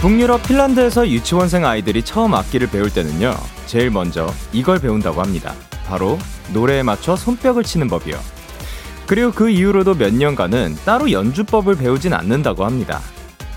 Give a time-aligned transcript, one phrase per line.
[0.00, 3.36] 북유럽 핀란드에서 유치원생 아이들이 처음 악기를 배울 때는요,
[3.66, 5.52] 제일 먼저 이걸 배운다고 합니다.
[5.86, 6.18] 바로
[6.54, 8.18] 노래에 맞춰 손뼉을 치는 법이요.
[9.06, 13.02] 그리고 그 이후로도 몇 년간은 따로 연주법을 배우진 않는다고 합니다.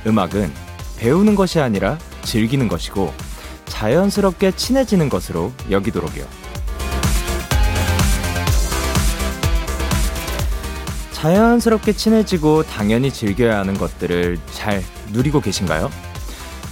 [0.06, 0.52] 음악은
[0.98, 3.14] 배우는 것이 아니라 즐기는 것이고
[3.68, 6.26] 자연스럽게 친해지는 것으로 여기도록요.
[11.14, 15.90] 자연스럽게 친해지고 당연히 즐겨야 하는 것들을 잘 누리고 계신가요?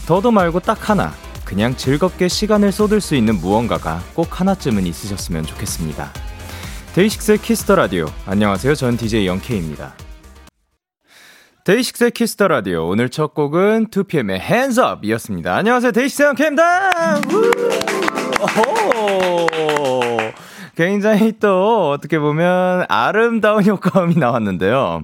[0.07, 1.13] 더도 말고 딱 하나,
[1.45, 6.11] 그냥 즐겁게 시간을 쏟을 수 있는 무언가가 꼭 하나쯤은 있으셨으면 좋겠습니다.
[6.95, 8.07] 데이식스의 키스터 라디오.
[8.25, 8.75] 안녕하세요.
[8.75, 9.93] 전 DJ 영케입니다.
[11.63, 12.87] DAY6의 Kiss the Radio.
[12.87, 15.55] 오늘 첫 곡은 2PM의 Hands Up 이었습니다.
[15.55, 15.91] 안녕하세요.
[15.91, 16.91] DAY6 Young K입니다.
[20.75, 25.03] 굉장히 또 어떻게 보면 아름다운 효과음이 나왔는데요.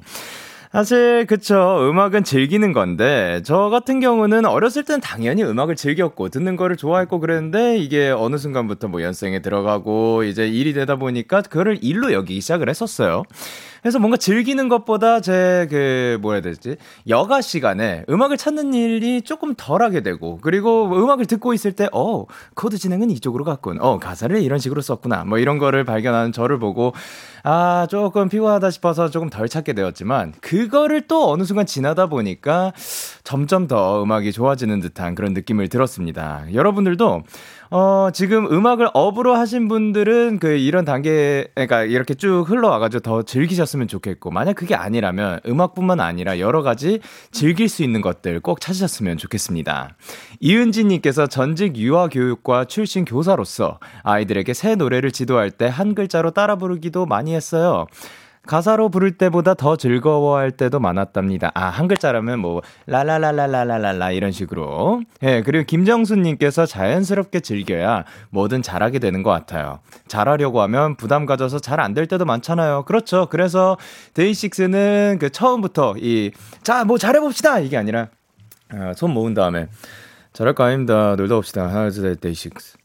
[0.72, 6.76] 사실 그쵸 음악은 즐기는 건데 저 같은 경우는 어렸을 땐 당연히 음악을 즐겼고 듣는 거를
[6.76, 12.42] 좋아했고 그랬는데 이게 어느 순간부터 뭐 연습생에 들어가고 이제 일이 되다 보니까 그거를 일로 여기기
[12.42, 13.24] 시작을 했었어요.
[13.88, 16.76] 그래서 뭔가 즐기는 것보다 제 그 뭐라 해야 되지?
[17.08, 22.78] 여가 시간에 음악을 찾는 일이 조금 덜하게 되고 그리고 음악을 듣고 있을 때 어 코드
[22.78, 23.80] 진행은 이쪽으로 갔군.
[23.82, 25.24] 어 가사를 이런 식으로 썼구나.
[25.24, 26.94] 뭐 이런 거를 발견하는 저를 보고
[27.44, 32.74] 아 조금 피곤하다 싶어서 조금 덜 찾게 되었지만 그거를 또 어느 순간 지나다 보니까
[33.28, 37.24] 점점 더 음악이 좋아지는 듯한 그런 느낌을 들었습니다 여러분들도
[37.70, 43.90] 어, 지금 음악을 업으로 하신 분들은 그 이런 단계, 그러니까 이렇게 쭉 흘러와가지고 더 즐기셨으면
[43.90, 47.02] 좋겠고, 만약 그게 아니라면 음악뿐만 아니라 여러 가지
[47.32, 49.98] 즐길 수 있는 것들 꼭 찾으셨으면 좋겠습니다.
[50.40, 57.36] 이은지님께서 전직 유아교육과 출신 교사로서 아이들에게 새 노래를 지도할 때 한 글자로 따라 부르기도 많이
[57.36, 57.86] 했어요.
[58.48, 61.52] 가사로 부를 때보다 더 즐거워할 때도 많았답니다.
[61.54, 65.04] 아, 한 글자라면 뭐, 라라라라라라라 이런 식으로.
[65.22, 69.80] 예, 네, 그리고 김정수님께서 자연스럽게 즐겨야 뭐든 잘하게 되는 것 같아요.
[70.08, 72.84] 잘하려고 하면 부담 가져서 잘 안 될 때도 많잖아요.
[72.86, 73.28] 그렇죠.
[73.30, 73.78] 그래서
[74.16, 76.32] 데이식스는 그 처음부터 이,
[76.64, 77.60] 자, 뭐 잘해봅시다!
[77.60, 78.08] 이게 아니라,
[78.70, 79.68] 아, 손 모은 다음에,
[80.34, 81.16] 잘할 거 아닙니다.
[81.16, 81.68] 놀다 봅시다.
[81.68, 82.78] 하나, 둘, 셋, 데이식스.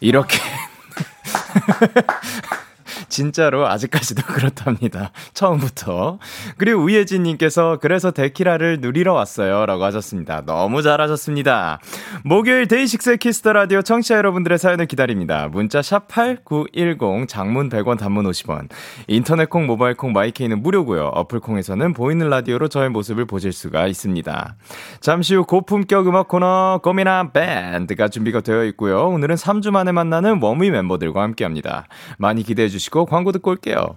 [0.00, 0.38] 이렇게.
[3.10, 5.12] 진짜로 아직까지도 그렇답니다.
[5.34, 6.18] 처음부터.
[6.56, 9.66] 그리고 우예진님께서 그래서 데키라를 누리러 왔어요.
[9.66, 10.42] 라고 하셨습니다.
[10.46, 11.80] 너무 잘하셨습니다.
[12.24, 15.48] 목요일 DAY6의 Kiss the Radio 청취자 여러분들의 사연을 기다립니다.
[15.48, 18.68] 문자 샵8910 장문 100원 단문 50원.
[19.08, 21.06] 인터넷 콩 모바일 콩 my K는 무료고요.
[21.14, 24.56] 어플 콩에서는 보이는 라디오로 저의 모습을 보실 수가 있습니다.
[25.00, 29.08] 잠시 후 고품격 음악 코너 꽃미남 밴드가 준비가 되어 있고요.
[29.08, 31.86] 오늘은 3주 만에 만나는 워미 멤버들과 함께 합니다.
[32.18, 33.96] 많이 기대해 주시고 광고 듣고 올게요.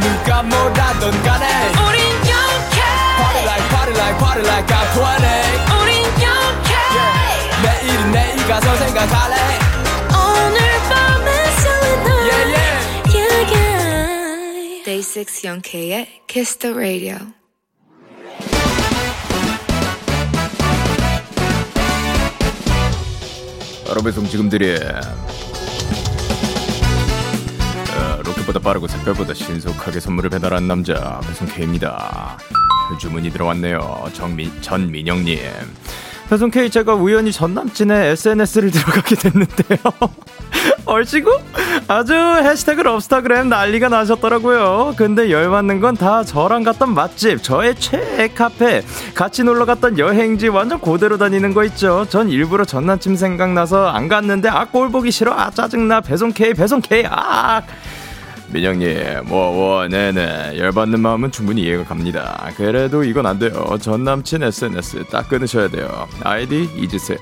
[0.00, 1.46] 누가 뭐라던 간에
[1.86, 2.80] 우린 영케
[3.18, 7.62] Party like party like party like I'm 20 우린 영케 yeah.
[7.62, 9.36] 내일은 내일 가서 생각할래
[10.14, 10.58] 오늘
[10.88, 11.30] 밤에
[11.60, 12.76] 설레는 yeah, yeah.
[13.14, 14.84] yeah, yeah.
[14.84, 17.39] Day 6 영케의 Kiss the Radio
[24.28, 24.76] 지금 드림
[27.96, 32.38] 어, 로켓보다 빠르고 색깔보다 신속하게 선물을 배달한 남자 배송 K입니다.
[33.00, 34.10] 주문이 들어왔네요.
[34.12, 35.40] 정미, 전민영님.
[36.28, 39.78] 배송 K 제가 우연히 전 남친의 SNS를 들어가게 됐는데요
[40.86, 41.38] 얼씨구
[41.88, 44.94] 아주 해시태그 럽스타그램 난리가 나셨더라고요.
[44.96, 48.82] 근데 열받는 건 다 저랑 갔던 맛집, 저의 최애 카페,
[49.14, 52.06] 같이 놀러 갔던 여행지 완전 고대로 다니는 거 있죠.
[52.08, 55.32] 전 일부러 전 남친 생각나서 안 갔는데 아 꼴 보기 싫어.
[55.32, 56.00] 아 짜증나.
[56.00, 57.04] 배송 K, 배송 K.
[57.10, 57.60] 아.
[58.52, 60.58] 민영님, 뭐, 뭐, 네네.
[60.58, 62.50] 열받는 마음은 충분히 이해가 갑니다.
[62.56, 63.76] 그래도 이건 안 돼요.
[63.80, 66.08] 전 남친 SNS 딱 끊으셔야 돼요.
[66.24, 67.18] 아이디 잊으세요.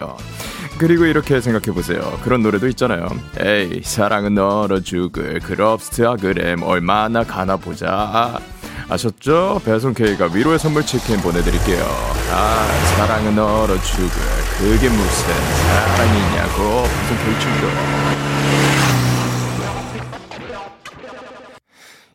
[0.79, 2.21] 그리고 이렇게 생각해보세요.
[2.23, 3.09] 그런 노래도 있잖아요.
[3.41, 8.39] 에이, 사랑은 너로 죽을 그럽스트아그램 얼마나 가나 보자.
[8.89, 9.61] 아셨죠?
[9.65, 11.85] 배송 K가 위로의 선물 치킨 보내드릴게요.
[12.31, 12.67] 아,
[12.97, 14.09] 사랑은 너로 죽을
[14.59, 15.35] 그게 무슨
[15.67, 18.38] 사랑이냐고 배송 K 충격.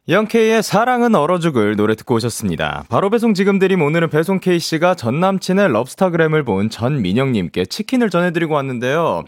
[0.09, 2.83] 영케이의 사랑은 얼어 죽을 노래 듣고 오셨습니다.
[2.89, 9.23] 바로 배송 지금 드림 오늘은 배송 K씨가 전 남친의 럽스타그램을 본 전민영님께 치킨을 전해드리고 왔는데요.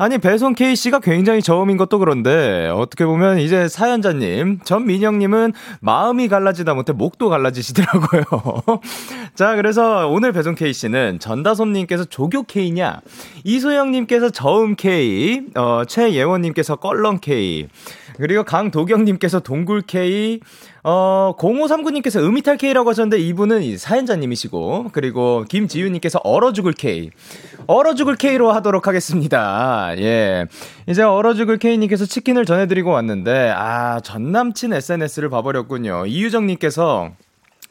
[0.00, 6.92] 아니, 배송 K씨가 굉장히 저음인 것도 그런데, 어떻게 보면 이제 사연자님, 전민영님은 마음이 갈라지다 못해
[6.92, 8.22] 목도 갈라지시더라고요.
[9.34, 13.00] 자, 그래서 오늘 배송 K씨는 전다솜님께서 조교 K냐,
[13.42, 17.66] 이소영님께서 저음 K, 어, 최예원님께서 껄렁 K,
[18.18, 20.40] 그리고 강도경님께서 동굴 K,
[20.82, 27.10] 어, 0539님께서 음이탈 K라고 하셨는데 이분은 사연자님이시고, 그리고 김지윤님께서 얼어 죽을 K.
[27.66, 29.94] 얼어 죽을 K로 하도록 하겠습니다.
[29.98, 30.46] 예.
[30.88, 36.06] 이제 얼어 죽을 K님께서 치킨을 전해드리고 왔는데, 아, 전 남친 SNS를 봐버렸군요.
[36.06, 37.12] 이유정님께서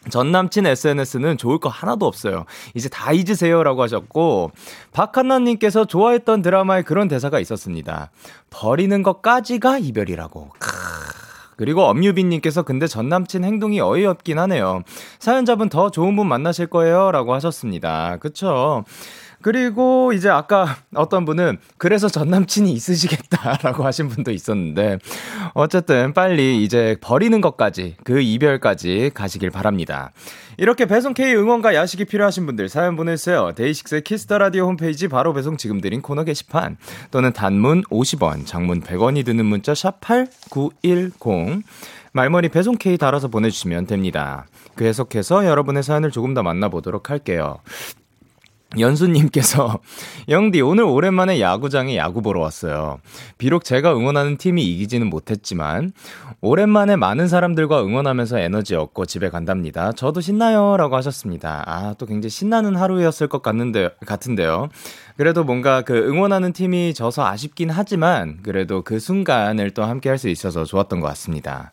[0.09, 2.45] 전 남친 SNS는 좋을 거 하나도 없어요.
[2.73, 4.51] 이제 다 잊으세요라고 하셨고
[4.91, 8.11] 박한나님께서 좋아했던 드라마에 그런 대사가 있었습니다.
[8.49, 10.51] 버리는 것까지가 이별이라고.
[11.57, 14.83] 그리고 엄유빈님께서 근데 전 남친 행동이 어이없긴 하네요.
[15.19, 18.17] 사연자분 더 좋은 분 만나실 거예요라고 하셨습니다.
[18.17, 18.85] 그쵸?
[19.47, 24.99] 그리고 이제 아까 어떤 분은 그래서 전 남친이 있으시겠다라고 하신 분도 있었는데
[25.53, 30.11] 어쨌든 빨리 이제 버리는 것까지 그 이별까지 가시길 바랍니다.
[30.57, 33.53] 이렇게 배송 K 응원과 야식이 필요하신 분들 사연 보내주세요.
[33.55, 36.75] DAY6의 Kiss the Radio 홈페이지 바로 배송 지금 드린 코너 게시판
[37.11, 41.63] 또는 단문 50원, 장문 100원이 드는 문자 샵 #8910
[42.11, 44.45] 말머리 배송 K 달아서 보내주시면 됩니다.
[44.77, 47.59] 계속해서 여러분의 사연을 조금 더 만나보도록 할게요.
[48.77, 49.79] 연수님께서
[50.29, 52.99] 영디 오늘 오랜만에 야구장에 야구 보러 왔어요.
[53.37, 55.91] 비록 제가 응원하는 팀이 이기지는 못했지만
[56.41, 59.91] 오랜만에 많은 사람들과 응원하면서 에너지 얻고 집에 간답니다.
[59.93, 61.63] 저도 신나요라고 하셨습니다.
[61.65, 64.69] 아 또 굉장히 신나는 하루였을 것 같는데 같은데요.
[65.15, 70.29] 그래도 뭔가 그 응원하는 팀이 져서 아쉽긴 하지만 그래도 그 순간을 또 함께 할 수
[70.29, 71.71] 있어서 좋았던 것 같습니다.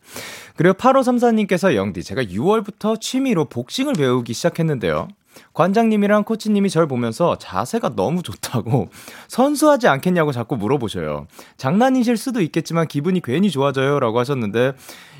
[0.56, 5.08] 그리고 8534님께서 영디 제가 6월부터 취미로 복싱을 배우기 시작했는데요.
[5.52, 8.88] 관장님이랑 코치님이 절 보면서 자세가 너무 좋다고
[9.28, 11.26] 선수하지 않겠냐고 자꾸 물어보셔요.
[11.56, 14.00] 장난이실 수도 있겠지만 기분이 괜히 좋아져요.
[14.00, 14.72] 라고 하셨는데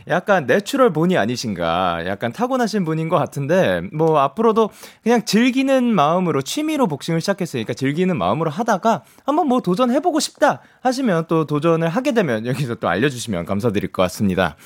[0.09, 2.07] 약간 natural born이 아니신가.
[2.07, 4.71] 약간 타고나신 분인 것 같은데, 뭐, 앞으로도
[5.03, 11.47] 그냥 즐기는 마음으로, 취미로 복싱을 시작했으니까 즐기는 마음으로 하다가 한번 뭐 도전해보고 싶다 하시면 또
[11.47, 14.57] 도전을 하게 되면 여기서 또 알려주시면 감사드릴 것 같습니다.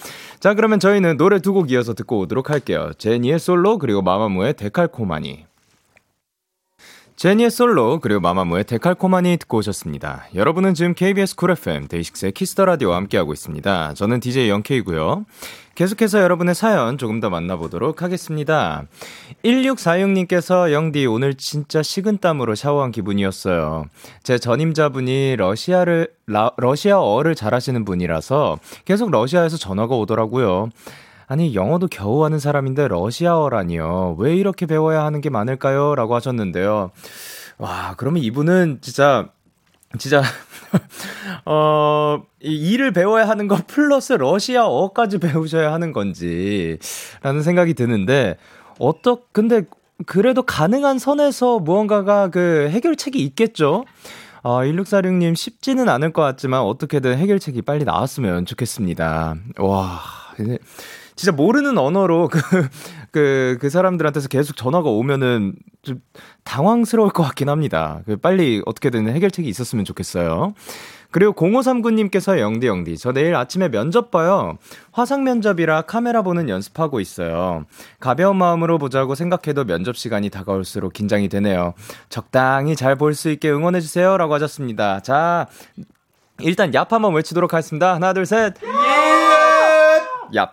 [0.41, 2.93] 자, 그러면 저희는 노래 두 곡 이어서 듣고 오도록 할게요.
[2.99, 5.48] 제니의 솔로, 그리고 마마무의 데칼코마니.
[7.19, 10.29] 제니의 솔로 그리고 마마무의 데칼코마니 듣고 오셨습니다.
[10.37, 13.95] 여러분은 지금 KBS 쿨 FM 데이식스의 키스터 라디오와 함께하고 있습니다.
[13.95, 15.27] 저는 DJ Young K고요.
[15.75, 18.85] 계속해서 여러분의 사연 조금 더 만나보도록 하겠습니다.
[19.45, 23.87] 1646님께서 영디 오늘 진짜 식은땀으로 샤워한 기분이었어요.
[24.23, 30.71] 제 전임자분이 러시아를 라, 러시아어를 잘하시는 분이라서 계속 러시아에서 전화가 오더라고요.
[31.29, 34.17] 아니, 영어도 겨우 하는 사람인데 러시아어라니요.
[34.19, 35.95] 왜 이렇게 배워야 하는 게 많을까요?
[35.95, 36.91] 라고 하셨는데요.
[37.59, 39.29] 와, 그러면 이분은 진짜,
[39.99, 40.23] 진짜,
[41.45, 46.79] 어, 이 일을 배워야 하는 거 플러스 러시아어까지 배우셔야 하는 건지,
[47.23, 48.39] 라는 생각이 드는데,
[48.79, 49.65] 어떻, 근데,
[50.07, 53.85] 그래도 가능한 선에서 무언가가 그 해결책이 있겠죠?
[54.43, 59.35] 아, 1646님 쉽지는 않을 것 같지만 어떻게든 해결책이 빨리 나왔으면 좋겠습니다.
[59.59, 60.01] 와,
[61.19, 62.41] 진짜 모르는 언어로 그,
[63.11, 66.01] 그, 그 사람들한테서 계속 전화가 오면은 좀
[66.45, 68.03] 당황스러울 것 같긴 합니다.
[68.07, 70.55] 그 빨리 어떻게든 해결책이 있었으면 좋겠어요.
[71.11, 74.59] 그리고 0539님께서 영디 영디 저 내일 아침에 면접 봐요.
[74.93, 77.65] 화상 면접이라 카메라 보는 연습하고 있어요.
[77.99, 81.75] 가벼운 마음으로 보자고 생각해도 면접 시간이 다가올수록 긴장이 되네요.
[82.11, 85.01] 적당히 잘 볼 수 있게 응원해 주세요라고 하셨습니다.
[85.01, 85.47] 자,
[86.41, 87.95] 일단 얍 한번 외치도록 하겠습니다.
[87.95, 88.55] 하나 둘 셋.
[88.63, 90.39] 예!
[90.39, 90.51] 얍.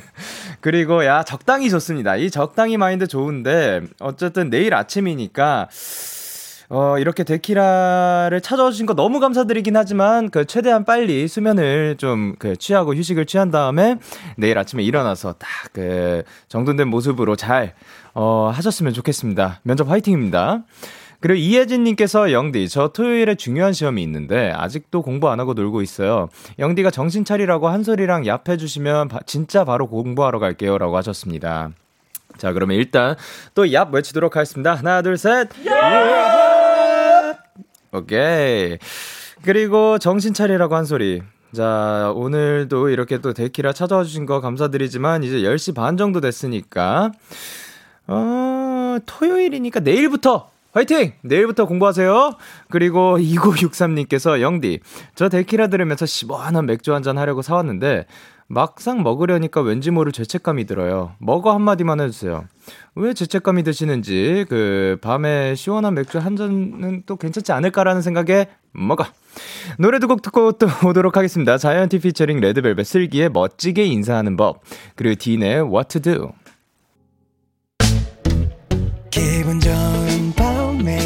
[0.60, 2.16] 그리고 야 적당히 좋습니다.
[2.16, 5.68] 이 적당히 마인드 좋은데 어쨌든 내일 아침이니까
[6.68, 12.56] 어, 이렇게 데키라를 찾아와 주신 거 너무 감사드리긴 하지만, 그, 최대한 빨리 수면을 좀, 그,
[12.56, 13.98] 취하고 휴식을 취한 다음에,
[14.36, 17.74] 내일 아침에 일어나서 딱, 그, 정돈된 모습으로 잘,
[18.14, 19.60] 어, 하셨으면 좋겠습니다.
[19.62, 20.64] 면접 화이팅입니다.
[21.20, 26.28] 그리고 이혜진님께서 영디, 저 토요일에 중요한 시험이 있는데 아직도 공부 안 하고 놀고 있어요.
[26.58, 30.78] 영디가 정신 차리라고 한 소리랑 얍 해주시면 바, 진짜 바로 공부하러 갈게요.
[30.78, 31.70] 라고 하셨습니다.
[32.36, 33.16] 자, 그러면 일단
[33.54, 34.74] 또얍 외치도록 하겠습니다.
[34.74, 35.48] 하나, 둘, 셋.
[35.64, 37.36] 예!
[37.92, 38.78] 오케이.
[39.42, 41.22] 그리고 정신 차리라고 한 소리.
[41.54, 47.12] 자, 오늘도 이렇게 또 데키라 찾아와 주신 거 감사드리지만 이제 10시 반 정도 됐으니까
[48.06, 51.12] 어, 토요일이니까 내일부터 화이팅!
[51.22, 52.34] 내일부터 공부하세요.
[52.68, 54.80] 그리고 2963님께서 영디,
[55.14, 58.04] 저 데키라 들으면서 시원한 맥주 한잔 하려고 사왔는데,
[58.46, 61.14] 막상 먹으려니까 왠지 모를 죄책감이 들어요.
[61.18, 62.44] 먹어 한마디만 해주세요.
[62.94, 69.06] 왜 죄책감이 드시는지, 그, 밤에 시원한 맥주 한 잔은 또 괜찮지 않을까라는 생각에 먹어.
[69.78, 71.56] 노래 두 곡 듣고 또 오도록 하겠습니다.
[71.56, 74.60] 자이언티 피처링 레드벨벳 슬기의 멋지게 인사하는 법,
[74.94, 76.32] 그리고 딘의 What to Do.
[79.10, 80.25] 기분 좋은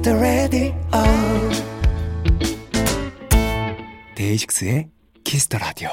[0.00, 0.72] Kiss the Radio
[4.14, 4.88] 데이식스의
[5.24, 5.90] the Radio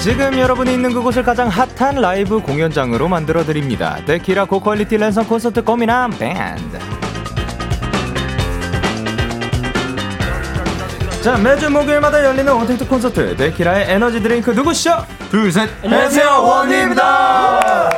[0.00, 4.04] 지금 여러분이 있는 그곳을 가장 핫한 라이브 공연장으로 만들어 드립니다.
[4.06, 6.93] 데키라 고퀄리티 랜선 콘서트 고민한 밴드.
[11.24, 15.06] 자, 매주 목요일마다 열리는 원택트 콘서트 데키라의 에너지 드링크 누구시죠?
[15.30, 15.70] 둘, 셋.
[15.82, 17.88] 안녕하세요, 원위입니다.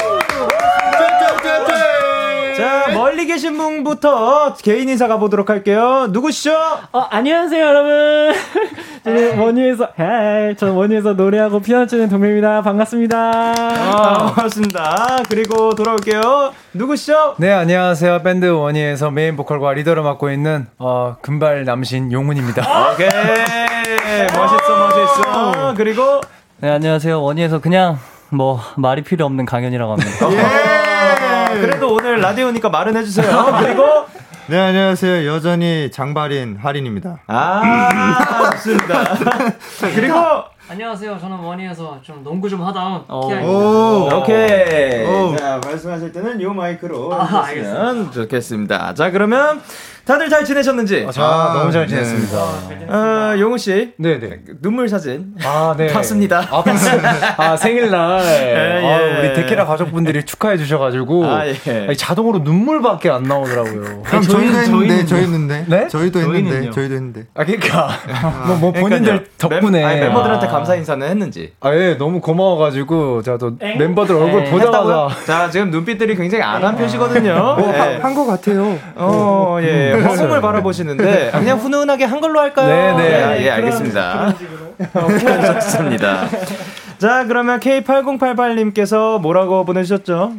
[2.56, 6.06] 자, 멀리 계신 분부터 개인 인사 가보도록 할게요.
[6.10, 6.54] 누구시죠?
[6.92, 8.34] 어, 안녕하세요, 여러분.
[9.04, 12.62] 저는 원위에서, hey, 저는 원위에서 노래하고 피아노 치는 동명입니다.
[12.62, 13.16] 반갑습니다.
[13.18, 15.18] 아, 반갑습니다.
[15.28, 16.52] 그리고 돌아올게요.
[16.72, 17.34] 누구시죠?
[17.38, 18.22] 네, 안녕하세요.
[18.22, 22.62] 밴드 원위에서 메인 보컬과 리더를 맡고 있는, 어, 금발 남신 용훈입니다.
[22.94, 23.08] 오케이.
[24.36, 25.74] 멋있어, 멋있어.
[25.76, 26.20] 그리고.
[26.58, 27.22] 네, 안녕하세요.
[27.22, 27.98] 원희에서 그냥,
[28.30, 30.32] 뭐, 말이 필요 없는 강연이라고 합니다.
[30.32, 30.65] 예.
[31.86, 33.58] 그래도 오늘 라디오니까 말은 해주세요.
[33.60, 33.84] 그리고
[34.48, 35.32] 네, 안녕하세요.
[35.32, 37.20] 여전히 장발인 할인입니다.
[37.28, 39.04] 아, 좋습니다.
[39.94, 40.14] 그리고
[40.68, 41.18] 안녕하세요.
[41.20, 43.28] 저는 원희에서 좀 농구 좀 하다 어.
[43.28, 44.16] 키아입니다.
[44.16, 45.06] 오케이.
[45.06, 45.36] 오.
[45.36, 48.94] 자, 말씀하실 때는 요 마이크로 아, 해주시면 좋겠습니다.
[48.94, 49.60] 자, 그러면
[50.06, 51.04] 다들 잘 지내셨는지?
[51.16, 52.36] 아, 아 너무 잘 지냈습니다.
[52.68, 52.86] 네.
[52.86, 53.92] 어, 용우 씨.
[53.96, 54.38] 네, 네.
[54.62, 55.34] 눈물 사진.
[55.42, 55.88] 아, 네.
[55.88, 56.46] 봤습니다.
[56.48, 57.34] 아, 봤습니다.
[57.36, 58.22] 아, 생일날.
[58.22, 58.86] 예, 예.
[58.86, 61.26] 아, 우리 데키라 가족분들이 축하해 주셔가지고.
[61.26, 61.92] 아, 예.
[61.96, 64.02] 자동으로 눈물밖에 안 나오더라고요.
[64.04, 65.64] 그럼 저희도 했는데, 저희 했는데.
[65.66, 65.88] 네?
[65.88, 67.24] 저희도 했는데, 저희도 했는데.
[67.34, 67.88] 아, 그니까.
[68.46, 69.80] 뭐, 뭐, 본인들 덕분에.
[69.80, 71.52] 멤, 아니, 멤버들한테 감사 인사는 했는지.
[71.60, 73.22] 아, 예, 너무 고마워가지고.
[73.22, 74.50] 제가 또 멤버들 얼굴 에?
[74.50, 75.08] 보자마자.
[75.26, 77.56] 자, 지금 눈빛들이 굉장히 안한 표시거든요.
[77.58, 77.96] 뭐, 네.
[77.96, 78.78] 한것 같아요.
[78.94, 79.95] 어, 예.
[80.02, 82.96] 허공을 바라보시는데 그냥 훈훈하게 한 걸로 할까요?
[82.96, 83.22] 네, 네.
[83.22, 84.34] 아, 예, 알겠습니다.
[85.60, 86.28] 좋습니다.
[86.98, 90.34] 자, 그러면 K8088님께서 뭐라고 보내주셨죠?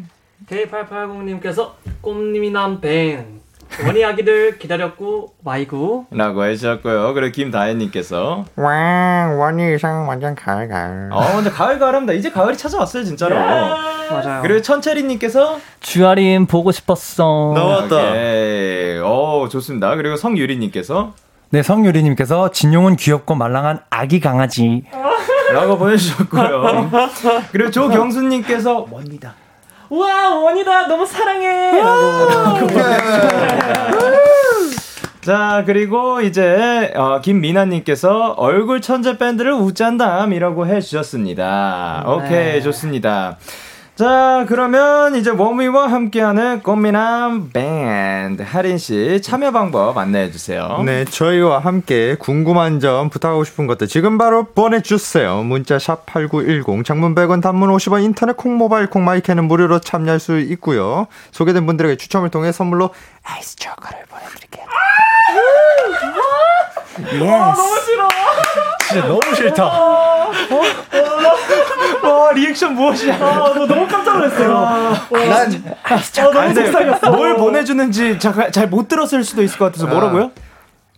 [0.50, 1.72] K880님께서
[2.02, 3.42] 꽃미남 뱅
[3.86, 7.14] 원희 아기들 기다렸고 와이구 라고 해주셨고요.
[7.14, 11.10] 그리고 김다혜님께서 와 원희 이상 완전 가을가을.
[11.12, 12.14] 어, 근데 가을가을합니다.
[12.14, 13.36] 이제 가을이 찾아왔어요, 진짜로.
[13.36, 14.42] 맞아요.
[14.42, 17.52] 그리고 천채리님께서 주아림 보고 싶었어.
[17.56, 18.14] 나왔다.
[18.14, 19.96] 네, 어 좋습니다.
[19.96, 21.14] 그리고 성유리님께서
[21.50, 24.84] 네, 성유리님께서 진용은 귀엽고 말랑한 아기 강아지.
[25.54, 26.90] 라고 보내주셨고요.
[27.54, 29.34] 그리고 조경수님께서 원니다.
[29.90, 32.68] 우와 원이다 너무 사랑해 라고
[35.22, 42.04] 자 그리고 이제 어, 김미나님께서 얼굴 천재 밴드를 우짠담이라고 해주셨습니다.
[42.06, 42.12] 네.
[42.12, 43.38] 오케이 좋습니다.
[43.98, 50.84] 자, 그러면 이제 원위와 함께하는 꽃미남 밴드 하린 씨 참여 방법 안내해 주세요.
[50.86, 55.42] 네, 저희와 함께 궁금한 점 부탁하고 싶은 것들 지금 바로 보내 주세요.
[55.42, 60.38] 문자 샵8910 장문 100원 단문 50원 인터넷 콩 모바일 콩 my K는 무료로 참여할 수
[60.38, 61.08] 있고요.
[61.32, 62.92] 소개된 분들에게 추첨을 통해 선물로
[63.24, 64.66] 아이스 초코를 보내 드릴게요.
[67.14, 67.24] Yes.
[67.26, 68.08] 아, 너무 싫어.
[68.88, 69.66] 진짜 너무 싫다.
[69.66, 70.32] 어?
[72.28, 73.16] 와 리액션 무엇이야?
[73.16, 74.50] 아, 너 너무 깜짝 놀랐어요.
[75.12, 77.12] 난 아, 어, 너무 속상했어.
[77.12, 80.32] 뭘 보내주는지 잘 못 들었을 수도 있을 것 같아서 뭐라고요?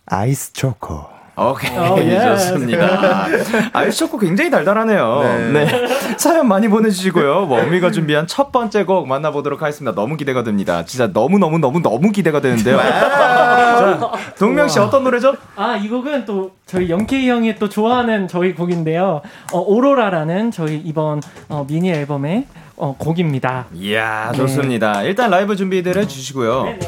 [0.06, 1.04] 아이스 초코.
[1.40, 2.20] 오케이 Oh, yeah.
[2.20, 3.26] 좋습니다.
[3.72, 5.20] 아이스 초코 굉장히 달달하네요.
[5.22, 5.64] 네.
[5.64, 5.88] 네.
[6.18, 7.48] 사연 많이 보내주시고요.
[7.48, 9.94] 원위가 준비한 첫 번째 곡 만나보도록 하겠습니다.
[9.94, 10.84] 너무 기대가 됩니다.
[10.84, 12.76] 진짜 너무 너무 너무 너무 기대가 되는데요.
[12.78, 15.34] 자, 동명 씨 어떤 노래죠?
[15.56, 19.22] 아 이 곡은 또 저희 영케이 형이 또 좋아하는 저희 곡인데요.
[19.52, 22.44] 어, 오로라라는 저희 이번 어, 미니 앨범의
[22.76, 23.66] 어, 곡입니다.
[23.74, 25.00] 이야 좋습니다.
[25.00, 25.08] 네.
[25.08, 26.64] 일단 라이브 준비들 해주시고요.
[26.64, 26.78] 네네.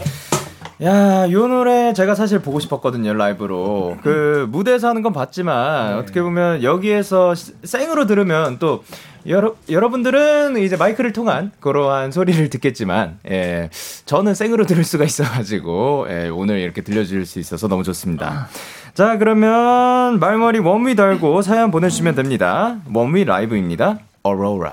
[0.82, 3.98] 야, 요 노래 제가 사실 보고 싶었거든요, 라이브로.
[4.02, 5.98] 그, 무대에서 하는 건 봤지만, 네.
[5.98, 8.82] 어떻게 보면 여기에서 생으로 들으면 또,
[9.28, 13.70] 여러, 여러분들은 이제 마이크를 통한 그러한 소리를 듣겠지만, 예,
[14.06, 18.48] 저는 생으로 들을 수가 있어가지고, 예, 오늘 이렇게 들려줄 수 있어서 너무 좋습니다.
[18.94, 22.78] 자, 그러면 말머리 원위 달고 사연 보내주시면 됩니다.
[22.92, 24.00] 원위 라이브입니다.
[24.24, 24.72] 오로라.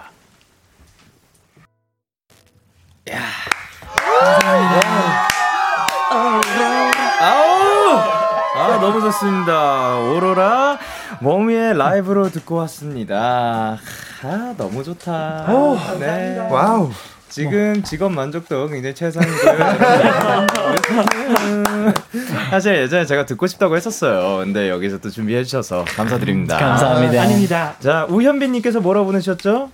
[3.12, 3.20] 야.
[3.96, 5.19] 감사합니다.
[8.90, 10.00] 너무 좋습니다.
[10.00, 10.80] 오로라
[11.22, 13.78] 원위의 라이브로 듣고 왔습니다.
[14.24, 15.46] 아, 너무 좋다.
[15.54, 16.40] 오, 네.
[16.50, 16.90] Wow.
[17.30, 19.58] 지금 직업 만족도 굉장히 최상이고요.
[22.50, 24.44] 사실 예전에 제가 듣고 싶다고 했었어요.
[24.44, 26.58] 근데 여기서 또 준비해 주셔서 감사드립니다.
[26.58, 27.22] 감사합니다.
[27.22, 29.70] 아, 닙니다 자, 우현빈님께서 뭐라고 보내셨죠?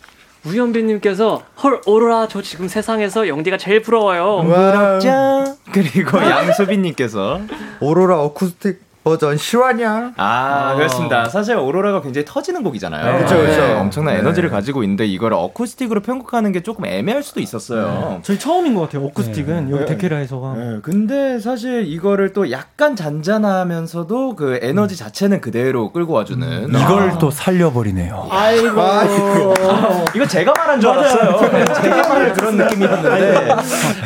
[0.45, 4.41] 우현빈님께서 헐 오로라 저 지금 세상에서 영디가 제일 부러워요.
[4.43, 5.55] 부럽죠?
[5.71, 7.39] 그리고 양수빈님께서
[7.79, 10.13] 오로라 어쿠스틱 버전 시와냐?
[10.17, 10.75] 아, 어.
[10.75, 11.29] 그렇습니다.
[11.29, 13.17] 사실 오로라가 굉장히 터지는 곡이잖아요.
[13.17, 13.61] 그렇죠, 그렇죠.
[13.61, 14.19] 네, 엄청난 네.
[14.19, 18.13] 에너지를 가지고 있는데 이걸 어쿠스틱으로 편곡하는 게 조금 애매할 수도 있었어요.
[18.15, 18.19] 네.
[18.23, 19.05] 저희 처음인 것 같아요.
[19.05, 19.71] 어쿠스틱은 네.
[19.73, 19.85] 여기 네.
[19.85, 20.53] 데케라에서가.
[20.55, 20.79] 네.
[20.81, 26.75] 근데 사실 이거를 또 약간 잔잔하면서도 그 에너지 자체는 그대로 끌고 와주는 음.
[26.75, 27.17] 이걸 아.
[27.19, 28.27] 또 살려버리네요.
[28.31, 29.53] 아이고, 아이고.
[30.15, 31.73] 이거 제가 말한 줄 알았어요.
[31.75, 33.55] 제가 말을 그런 느낌이었는데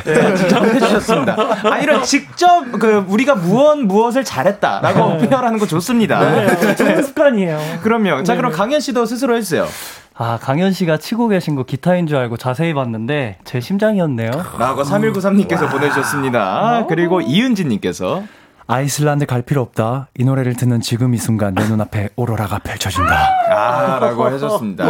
[0.03, 1.37] 네, 해주셨습니다.
[1.63, 4.88] 아 이런 직접 그 우리가 무엇 무엇을 잘했다.
[4.93, 5.27] 라고 네.
[5.29, 6.19] 표현하는 거 좋습니다.
[6.19, 7.59] 네, 좋은 습관이에요.
[7.81, 8.23] 그럼요.
[8.23, 9.67] 자, 그럼 강현 씨도 스스로 해주세요.
[10.15, 14.31] 아, 강현 씨가 치고 계신 거 기타인 줄 알고 자세히 봤는데 제 심장이었네요.
[14.57, 16.85] 라고 3193님께서 보내주셨습니다.
[16.89, 18.23] 그리고 이은진님께서
[18.67, 20.09] 아이슬란드 갈 필요 없다.
[20.17, 23.29] 이 노래를 듣는 지금 이 순간 내 눈앞에 오로라가 펼쳐진다.
[23.49, 24.85] 아, 라고 해줬습니다.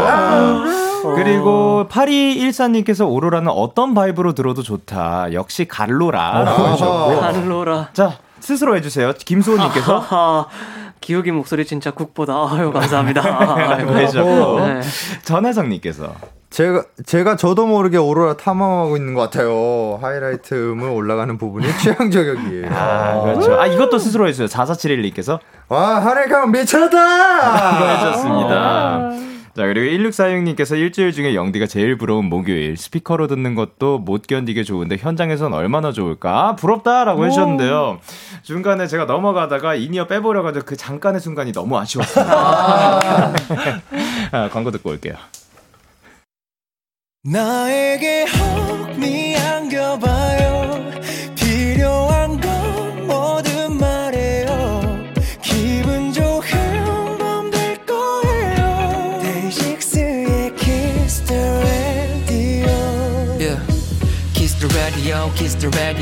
[1.15, 5.31] 그리고 8214님께서 오로라는 어떤 바이브로 들어도 좋다.
[5.31, 6.71] 역시 갈로라.
[6.71, 7.19] 해주셨고.
[7.21, 7.89] 갈로라.
[7.93, 8.17] 자,
[8.49, 9.13] 스스로 해주세요.
[9.13, 10.47] 김소은님께서.
[11.01, 12.33] 기욱이 목소리 진짜 국보다.
[12.49, 13.77] 아유, 감사합니다.
[13.77, 14.59] 해주셨고.
[14.65, 14.81] 네.
[15.23, 16.15] 전혜성님께서.
[16.49, 19.99] 제가 제가 저도 모르게 오로라 탐험하고 있는 것 같아요.
[20.01, 22.69] 하이라이트 음을 올라가는 부분이 취향 저격이에요.
[22.71, 23.53] 아, 그렇죠.
[23.59, 24.47] 아, 이것도 스스로 해주세요.
[24.47, 25.37] 4471님께서.
[25.67, 27.75] 와, 하늘강 미쳤다!
[27.77, 29.09] 이거 해줬습니다.
[29.55, 32.77] 자, 그리고 1646님께서 일주일 중에 영디가 제일 부러운 목요일.
[32.77, 36.55] 스피커로 듣는 것도 못 견디게 좋은데 현장에선 얼마나 좋을까?
[36.55, 37.99] 부럽다라고 해주셨는데요.
[38.43, 43.33] 중간에 제가 넘어가다가 in-ear 빼버려가지고 그 잠깐의 순간이 너무 아쉬웠습니다.
[44.31, 45.15] 아, 광고 듣고 올게요.
[47.23, 48.25] 나에게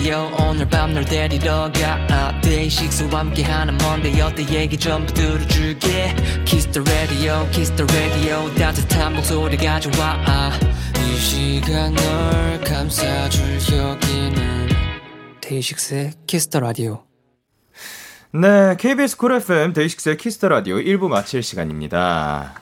[0.08, 0.32] the radio.
[0.42, 2.42] 오늘 밤 널 데리러 가.
[2.42, 6.16] 데이식스와 함께하는 Monday 어때 얘기 전부 들어줄게.
[6.46, 8.54] Kiss the radio, kiss the radio.
[8.56, 10.52] 따뜻한 목소리가 좋아.
[10.96, 14.70] 이 시간 널 감싸줄 여기는
[15.42, 17.04] 데이식스의 키스 더 라디오.
[18.32, 22.62] 네, KBS 쿨 FM 데이식스의 키스 더 라디오 1부 마칠 시간입니다.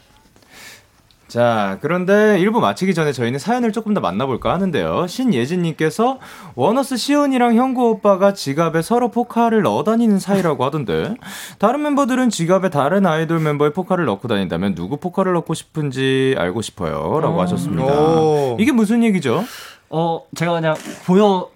[1.35, 5.05] 자, 그런데 1부 마치기 전에 저희는 사연을 조금 더 만나볼까 하는데요.
[5.07, 6.19] 신예진님께서
[6.55, 11.15] 원어스 시온이랑 형구 오빠가 지갑에 서로 포카를 넣어 다니는 사이라고 하던데,
[11.59, 17.19] 다른 멤버들은 지갑에 다른 아이돌 멤버의 포카를 넣고 다닌다면 누구 포카를 넣고 싶은지 알고 싶어요.
[17.19, 17.41] 라고 어.
[17.41, 17.83] 하셨습니다.
[17.83, 18.55] 오.
[18.57, 19.43] 이게 무슨 얘기죠?
[19.89, 21.49] 어, 제가 그냥 보여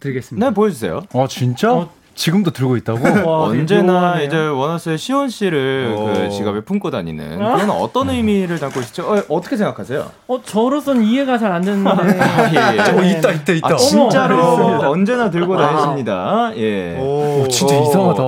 [0.00, 0.50] 드리겠습니다.
[0.50, 1.00] 네, 보여주세요.
[1.14, 1.72] 아, 진짜?
[1.72, 3.00] 어, 지금도 들고 있다고?
[3.28, 9.24] 와, 언제나 이제 원어스의 시온 씨를 그 지갑에 품고 다니는 그건 어떤 의미를 담고 있죠?
[9.28, 10.10] 어, 떻게 생각하세요?
[10.28, 11.90] 어 저로서는 이해가 잘 안 되는데.
[12.20, 12.80] 아, 예, 예.
[12.80, 13.68] 어, 있다 있다 있다.
[13.74, 16.52] 아, 진짜로 어머, 언제나 들고 다니십니다.
[16.56, 16.96] 예.
[16.98, 17.82] 오, 오 진짜 오.
[17.82, 18.22] 이상하다.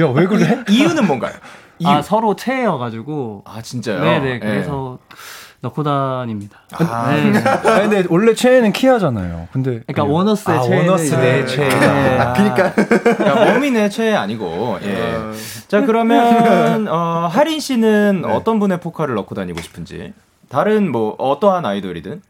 [0.00, 0.64] 야왜 그래?
[0.70, 1.32] 이유는 뭔가요?
[1.78, 1.88] 이유.
[1.88, 3.42] 아 서로 체여가지고.
[3.46, 4.00] 아 진짜요?
[4.00, 4.38] 네네 예.
[4.38, 4.98] 그래서.
[5.10, 5.37] 예.
[5.60, 6.60] 넣고 다닙니다.
[6.70, 7.38] 아, 네.
[7.38, 9.48] 아 근데 원래 최애는 키아잖아요.
[9.52, 10.78] 근데 그러니까 그 원어스의 아, 최애.
[10.78, 12.18] 원어스 내 최애.
[12.18, 14.78] 아, 그러니까 그러니까 몸이내 최애 아니고.
[14.82, 15.14] 예.
[15.14, 15.32] 어...
[15.66, 18.32] 자 그러면 어, 하린 씨는 네.
[18.32, 20.12] 어떤 분의 포카를 넣고 다니고 싶은지.
[20.48, 22.22] 다른 뭐 어떠한 아이돌이든.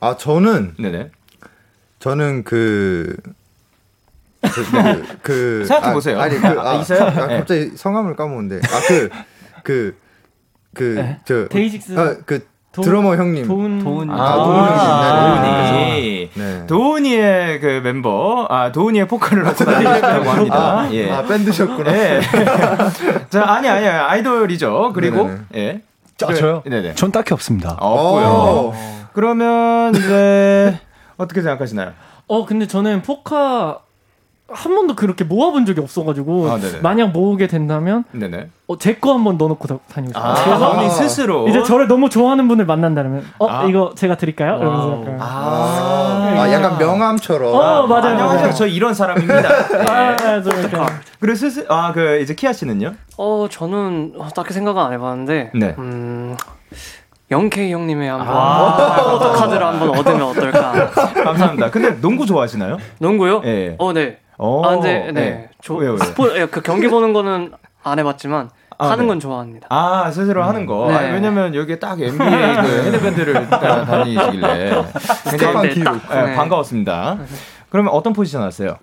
[0.00, 1.10] 아 저는 네네.
[2.00, 3.16] 저는 그.
[4.42, 6.20] 그, 그, 그 생각해 보세요.
[6.20, 7.04] 아, 니 그, 아, 있어요?
[7.04, 7.76] 아, 갑자기 네.
[7.76, 8.56] 성함을 까먹는데.
[8.56, 9.12] 아, 그, 그,
[9.62, 9.96] 그
[10.74, 11.48] 저 네.
[11.48, 16.66] 데이식스 아, 그 도, 드러머 형님 도훈 도훈 아, 도훈 아, 도훈이 네.
[16.66, 20.80] 도훈이의 그 멤버 아 도훈이의 포카를 맡고 다니셨다고 합니다.
[20.80, 21.10] 아, 예.
[21.10, 21.92] 아 밴드셨구나.
[21.92, 22.20] 예.
[23.28, 24.92] 자 아니 아니 아이돌이죠.
[24.94, 25.42] 그리고 네네네.
[25.56, 25.82] 예.
[26.24, 26.62] 아, 저요?
[26.64, 26.94] 네네.
[26.94, 27.76] 전 딱히 없습니다.
[27.78, 28.72] 없고요.
[29.12, 30.78] 그러면 이제
[31.18, 31.92] 어떻게 생각하시나요?
[32.26, 33.80] 어 근데 저는 포카
[34.52, 38.48] 한 번도 그렇게 모아본 적이 없어가지고 아, 만약 모으게 된다면 네네.
[38.66, 40.24] 어, 제거 한번 넣어놓고 다니고 싶어요.
[40.24, 43.64] 아, 본인 스스로 이제 저를 너무 좋아하는 분을 만난다면 어 아.
[43.64, 44.58] 이거 제가 드릴까요?
[44.58, 47.54] 이러면서 약간 아, 아 약간 명함처럼.
[47.54, 48.12] 어 맞아요.
[48.12, 48.52] 안녕하세요.
[48.52, 49.42] 저 이런 사람입니다.
[49.42, 49.84] 네.
[49.88, 50.50] 아, 저
[51.20, 52.94] 그리고 스스 아그 이제 키아 씨는요?
[53.16, 55.52] 어 저는 딱히 생각은 안 해봤는데.
[55.54, 55.74] 네.
[55.78, 56.36] 음.
[57.30, 60.90] 영케이 형님의 한번 아~ 포토 카드를 한번 얻으면 어떨까?
[61.24, 61.70] 감사합니다.
[61.70, 62.76] 근데 농구 좋아하시나요?
[62.98, 63.40] 농구요?
[63.40, 63.74] 네.
[63.78, 64.18] 어, 네.
[64.42, 65.12] 오, 아, 근데 네.
[65.12, 65.48] 네.
[65.60, 65.98] 조, 왜요, 왜요?
[65.98, 67.52] 스포 예, 그 경기 보는 거는
[67.84, 69.08] 안 해봤지만 아, 하는 네.
[69.08, 69.68] 건 좋아합니다.
[69.70, 70.48] 아 스스로 음.
[70.48, 70.88] 하는 거.
[70.88, 70.96] 네.
[70.96, 72.16] 아니, 왜냐면 여기 딱 NBA
[72.62, 74.84] 그 헤드밴드를 다니시길래
[75.30, 77.18] 굉장히 딱, 네, 반가웠습니다.
[77.68, 78.76] 그러면 어떤 포지션 하세요?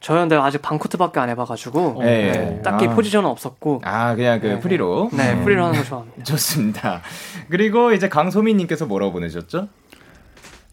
[0.00, 2.30] 저는 아직 반코트밖에 안 해봐가지고 네.
[2.30, 2.62] 네.
[2.62, 2.90] 딱히 아.
[2.90, 4.60] 포지션은 없었고 아 그냥 그 네.
[4.60, 6.22] free로 네 free로 하는 거 좋아합니다.
[6.22, 7.00] 좋습니다.
[7.48, 9.68] 그리고 이제 강소민님께서 뭐라고 보내셨죠?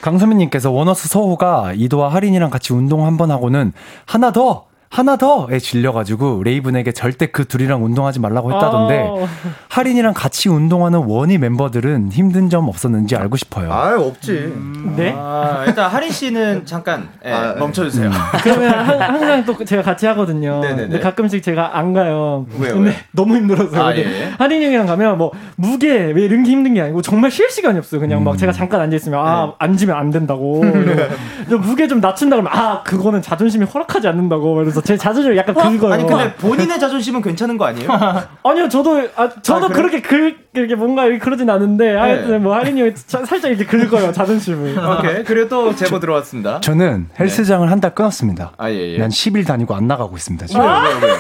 [0.02, 3.74] 강소민님께서 원어스 서호가 이도와 하린이랑 같이 운동 한번 하고는
[4.06, 9.28] 하나 더 하나 더에 질려가지고 레이븐에게 절대 그 둘이랑 운동하지 말라고 했다던데 어.
[9.68, 13.74] 하린이랑 같이 운동하는 원위 멤버들은 힘든 점 없었는지 알고 싶어요.
[13.74, 14.32] 아 없지.
[14.32, 14.94] 음.
[14.96, 15.14] 네?
[15.14, 18.08] 아, 일단 하린 씨는 잠깐 예, 아, 멈춰주세요.
[18.08, 18.14] 음.
[18.42, 20.62] 그러면 항상 또 제가 같이 하거든요.
[20.62, 20.82] 네네네.
[20.84, 22.46] 근데 가끔씩 제가 안 가요.
[22.58, 22.76] 왜요?
[22.76, 22.96] 근데 왜?
[23.12, 23.88] 너무 힘들어서.
[23.88, 24.32] 아, 예.
[24.38, 28.00] 할인 형이랑 가면 뭐 무게 왜 이런 게 힘든 게 아니고 정말 쉴 시간이 없어요.
[28.00, 28.24] 그냥 음.
[28.24, 29.52] 막 제가 잠깐 앉아 있으면 아 네.
[29.60, 30.64] 앉으면 안 된다고.
[31.60, 34.56] 무게 좀 낮춘다 그러면 아 그거는 자존심이 허락하지 않는다고.
[34.56, 35.94] 그래서 제 자존심 약간 긁어요.
[35.94, 37.90] 아니 근데 본인의 자존심은 괜찮은 거 아니에요?
[38.44, 39.82] 아니요, 저도 아, 저도 아, 그래?
[39.82, 41.98] 그렇게 긁 이렇게 뭔가 그러진 않은데 네.
[41.98, 44.78] 하여튼 뭐 할인이 살짝 이렇게 긁어요 자존심을.
[45.00, 45.24] 오케이.
[45.24, 46.62] 그리고 또 제보 들어왔습니다.
[46.62, 47.70] 저는 헬스장을 네.
[47.70, 48.52] 한달 끊었습니다.
[48.58, 48.98] 아 예, 예.
[49.00, 50.46] 난 10일 다니고 안 나가고 있습니다.
[50.46, 50.62] 지금.
[50.62, 51.16] 왜요, 왜요?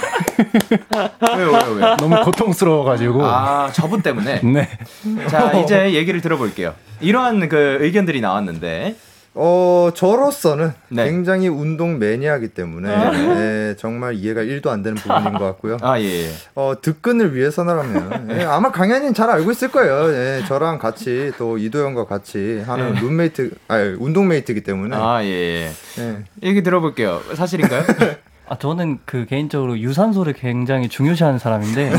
[1.38, 1.98] 왜요, 왜요, 왜요?
[1.98, 3.26] 너무 고통스러워가지고.
[3.26, 4.42] 아 저분 때문에.
[4.42, 4.70] 네.
[5.28, 6.76] 자 이제 얘기를 들어볼게요.
[7.02, 8.96] 이러한 그 의견들이 나왔는데
[9.38, 11.06] 어, 저로서는 네.
[11.06, 13.12] 굉장히 운동 매니아이기 때문에 아.
[13.12, 15.78] 네, 정말 이해가 1도 안 되는 부분인 것 같고요.
[15.82, 16.06] 아, 예.
[16.06, 16.30] 예.
[16.56, 20.10] 어, 득근을 위해서라면 예, 아마 강현이는 잘 알고 있을 거예요.
[20.14, 23.00] 예, 저랑 같이 또 이도현과 같이 하는 예.
[23.02, 24.96] 룸메이트, 아, 운동메이트이기 때문에.
[24.96, 25.28] 아, 예.
[25.28, 25.72] 예.
[26.00, 26.18] 예.
[26.42, 27.22] 얘기 들어볼게요.
[27.36, 27.84] 사실인가요?
[28.48, 31.92] 아 저는 그 개인적으로 유산소를 굉장히 중요시하는 사람인데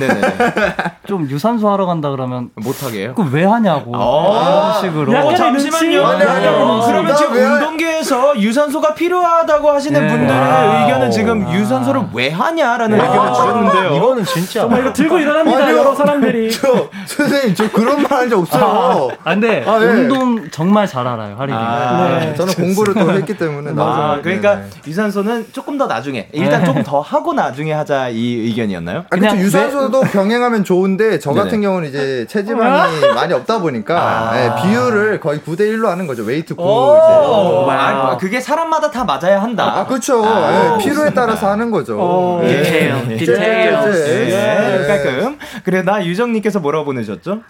[1.06, 3.14] 좀 유산소 하러 간다 그러면 못하게 해요?
[3.16, 5.26] 그왜 하냐고 아~ 이런 식으로.
[5.26, 6.06] 어, 잠시만요.
[6.06, 10.08] 아니, 아니, 아니, 그러면 지금 운동계에서 유산소가 필요하다고 하시는 네.
[10.08, 13.96] 분들의 와 의견은 지금 유산소를 왜 하냐라는 의견을 주셨는데요.
[13.96, 14.60] 이거는 진짜.
[14.60, 15.78] 정말 이거 들고 일어납니다 아니요.
[15.78, 16.50] 여러 사람들이.
[16.54, 19.10] 저 선생님 저 그런 말 한 적 없어요.
[19.24, 19.86] 아, 근데 아, 네.
[19.86, 22.34] 운동 정말 잘 알아요 하리님 아, 네.
[22.34, 27.32] 저는 공부를 또 했기 때문에 아, 그러니까 유산소는 조금 더 나중에 일단 조금 더 하고
[27.32, 28.98] 나중에 하자 이 의견이었나요?
[28.98, 30.10] 아, 그냥 유산소도 네.
[30.10, 31.62] 병행하면 좋은데 저 같은 네네.
[31.62, 36.22] 경우는 이제 체지방이 많이 없다 보니까 아~ 네, 비율을 거의 9대 1로 하는 거죠.
[36.22, 36.62] 웨이트 9.
[36.62, 37.72] 이제.
[37.72, 39.80] 아, 그게 사람마다 다 맞아야 한다.
[39.80, 40.22] 아, 그렇죠.
[40.24, 42.40] 네, 필요에 따라서 하는 거죠.
[42.46, 43.16] 디테일.
[43.16, 44.86] 디테일.
[44.86, 45.38] 깔끔.
[45.64, 47.40] 그래 나 유정님께서 뭐라고 보내셨죠?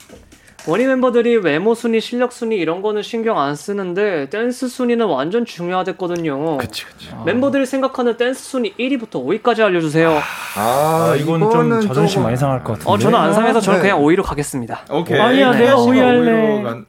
[0.69, 6.57] 원위 멤버들이 외모 순위, 실력 순위 이런 거는 신경 안 쓰는데 댄스 순위는 완전 중요하댔거든요.
[6.57, 7.09] 그치 그치.
[7.13, 7.23] 아.
[7.25, 10.11] 멤버들이 생각하는 댄스 순위 1위부터 5위까지 알려주세요.
[10.57, 12.23] 아, 아 이건 좀 자존심 좀...
[12.25, 12.91] 많이 상할 것 같은데.
[12.91, 13.83] 어 저는 안 상해서 저는 네.
[13.91, 14.81] 그냥 5위로 가겠습니다.
[14.91, 15.21] 오케이.
[15.21, 15.59] 아니야 네.
[15.67, 16.63] 내가 5위 할래.
[16.65, 16.85] 간...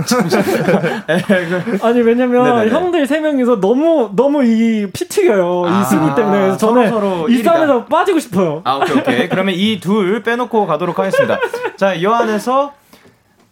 [1.82, 2.70] 아니 왜냐면 네네네.
[2.70, 7.28] 형들 세 명이서 너무 너무 이 피 튀겨요 아, 이 순위 때문에 그래서 저는 서로
[7.28, 8.62] 이 싸움에서 빠지고 싶어요.
[8.64, 11.38] 아 오케이 오케이 그러면 이 둘 빼놓고 가도록 하겠습니다.
[11.76, 12.72] 자이 안에서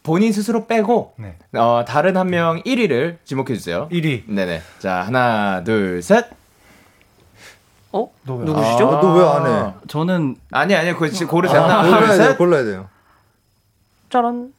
[0.08, 1.36] 본인 스스로 빼고 네.
[1.52, 3.88] 어, 다른 한 명 1위를 지목해 주세요.
[3.92, 4.22] 1위.
[4.26, 4.62] 네네.
[4.78, 6.24] 자 하나 둘 셋.
[7.92, 8.10] 어?
[8.24, 8.88] 누구시죠?
[8.88, 9.74] 아, 너왜 안 해?
[9.86, 11.60] 저는 아니 아니 그 고르세요.
[11.60, 12.36] 아, 하나 골라야 돼요.
[12.38, 12.88] 골라야 돼요.
[14.08, 14.52] 짜란.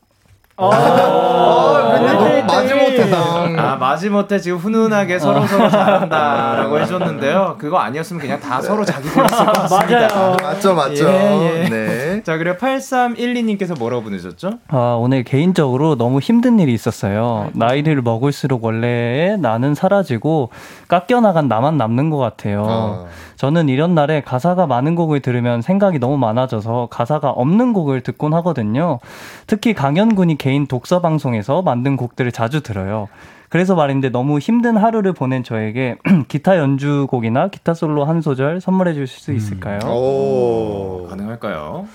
[0.62, 3.60] 아, 아, 마지못해 당.
[3.60, 7.56] 아 마지못해 지금 훈훈하게 서로 서로 잘한다라고 해줬는데요.
[7.58, 10.08] 그거 아니었으면 그냥 다 서로 자기 골랐을 것 같습니다.
[10.10, 10.38] 맞아요.
[10.42, 11.08] 맞죠, 맞죠.
[11.10, 11.70] 예, 예.
[11.70, 12.24] 네.
[12.24, 14.60] 자 그리고 8312님께서 뭐라고 보내셨죠?
[14.68, 17.50] 아 오늘 개인적으로 너무 힘든 일이 있었어요.
[17.54, 20.50] 나이를 먹을수록 원래 나는 사라지고
[20.88, 22.66] 깎여 나간 나만 남는 것 같아요.
[22.68, 23.06] 아.
[23.38, 29.00] 저는 이런 날에 가사가 많은 곡을 들으면 생각이 너무 많아져서 가사가 없는 곡을 듣곤 하거든요.
[29.48, 33.08] 특히 강현군이 개인 독서 방송에서 만든 곡들을 자주 들어요.
[33.50, 39.20] 그래서 말인데 너무 힘든 하루를 보낸 저에게 기타 연주곡이나 기타 솔로 한 소절 선물해 주실
[39.20, 39.36] 수 음.
[39.36, 39.80] 있을까요?
[39.84, 39.90] 음.
[39.90, 41.88] 오, 가능할까요?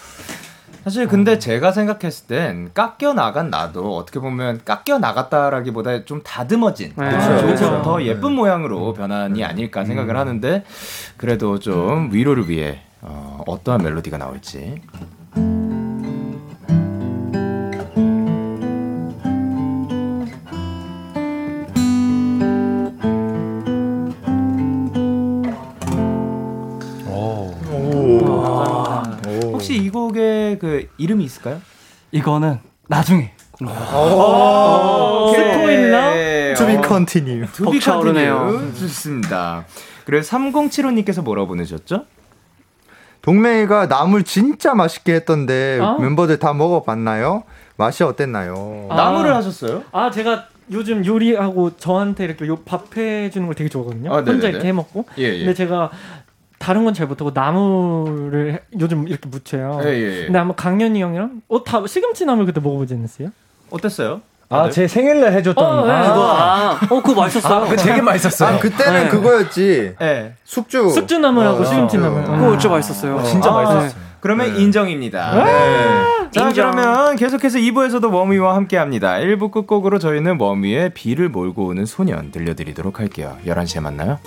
[0.83, 7.09] 사실 근데 제가 생각했을 땐 깎여 나간 나도 어떻게 보면 깎여 나갔다라기보다 좀 다듬어진 네.
[7.09, 7.81] 그렇죠.
[7.83, 8.07] 더 네.
[8.07, 8.37] 예쁜 네.
[8.37, 10.21] 모양으로 변환이 아닐까 생각을 음.
[10.21, 10.65] 하는데
[11.17, 14.83] 그래도 좀 위로를 위해 어, 어떠한 멜로디가 나올지
[29.65, 31.63] 혹시 이 곡의 그 이름이 있을까요?
[32.13, 33.33] 이거는 나중에.
[35.35, 36.55] 스포일러?
[36.57, 37.47] To be continue.
[37.55, 38.73] To be continue.
[38.79, 39.65] 좋습니다.
[40.05, 42.05] 그리고 3075님께서 뭐라고 보내셨죠?
[43.23, 45.97] 동맹이가 나물 진짜 맛있게 했던데 아?
[45.99, 47.45] 멤버들 다 먹어봤나요?
[47.77, 48.89] 맛이 어땠나요?
[48.91, 48.97] 아.
[48.97, 49.83] 나물을 하셨어요?
[49.93, 54.15] 아 제가 요즘 요리하고 저한테 이렇게 밥 해주는 걸 되게 좋아하거든요.
[54.15, 55.07] 아, 혼자 이렇게 해먹고.
[55.19, 55.39] 예, 예.
[55.39, 55.91] 근데 제가
[56.65, 59.81] 다른 건 잘 못하고 나물을 요즘 이렇게 묻혀요.
[59.85, 60.25] 예, 예, 예.
[60.25, 63.29] 근데 아마 강현이 형이랑 어다 시금치 나물 그때 먹어보지 않았어요?
[63.71, 64.23] 어땠어요?
[64.49, 65.65] 아, 제 생일날 해줬던.
[65.65, 65.93] 어, 네.
[65.93, 67.55] 아, 아, 어, 그거 맛있었어요.
[67.55, 68.57] 아, 그거 되게 맛있었어요.
[68.57, 69.09] 아, 그때는 네.
[69.09, 69.97] 그거였지.
[69.99, 70.35] 네.
[70.45, 70.91] 숙주.
[70.91, 72.23] 숙주 나물하고 어, 시금치 나물.
[72.23, 73.23] 어, 그거 진짜 맛있었어요.
[73.25, 74.01] 진짜 아, 맛있었어요.
[74.21, 74.61] 그러면 네.
[74.63, 75.45] 인정입니다.
[75.45, 76.31] 네.
[76.31, 76.71] 자, 인정.
[76.71, 79.15] 그러면 계속해서 2부에서도 워미와 함께 합니다.
[79.17, 83.37] 1부 끝곡으로 저희는 워미의 비를 몰고 오는 소년 들려드리도록 할게요.
[83.47, 84.19] 11시에 만나요.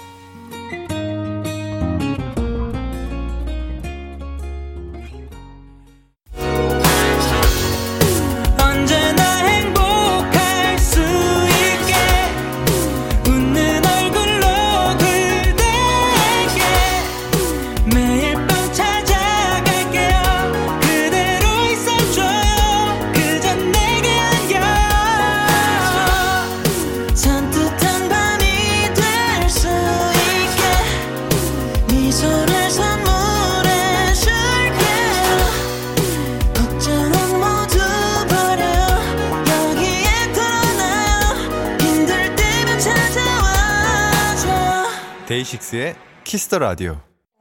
[46.27, 46.99] 키스터 라디오.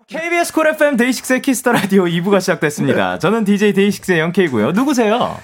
[0.09, 3.19] KBS 콜 FM 데이식스의 키스 더 라디오 2부가 시작됐습니다.
[3.19, 4.71] 저는 DJ 데이식스의 영케이고요.
[4.71, 5.37] 누구세요?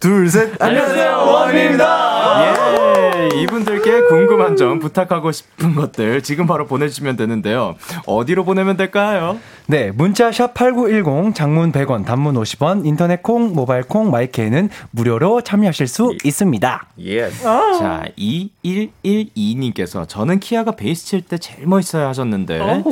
[0.00, 0.50] 둘, 셋.
[0.62, 1.10] 안녕하세요.
[1.14, 2.46] 원위입니다.
[2.46, 3.28] 예.
[3.42, 7.74] 이분들께 궁금한 점, 부탁하고 싶은 것들 지금 바로 보내주시면 되는데요.
[8.06, 9.38] 어디로 보내면 될까요?
[9.66, 16.16] 네, 문자 샵8910, 장문 100원, 단문 50원, 인터넷 콩, 모바일 콩, 마이케이는 무료로 참여하실 수
[16.24, 16.86] 있습니다.
[17.04, 17.24] 예.
[17.44, 17.76] 아.
[17.78, 22.90] 자, 2112님께서 저는 키아가 베이스 칠 때 제일 멋있어요 하셨는데 오.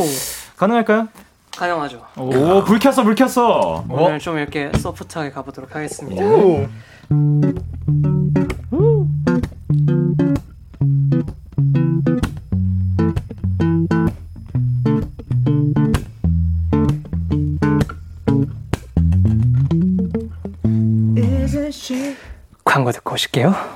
[0.56, 1.08] 가능할까요?
[1.56, 2.02] 가능하죠.
[2.16, 3.84] 오, 불 켰어, 불 켰어.
[3.88, 4.18] 오늘 어?
[4.18, 6.22] 좀 이렇게 소프트하게 가보도록 하겠습니다.
[6.24, 6.66] 오.
[22.64, 23.75] 광고 듣고 오실게요.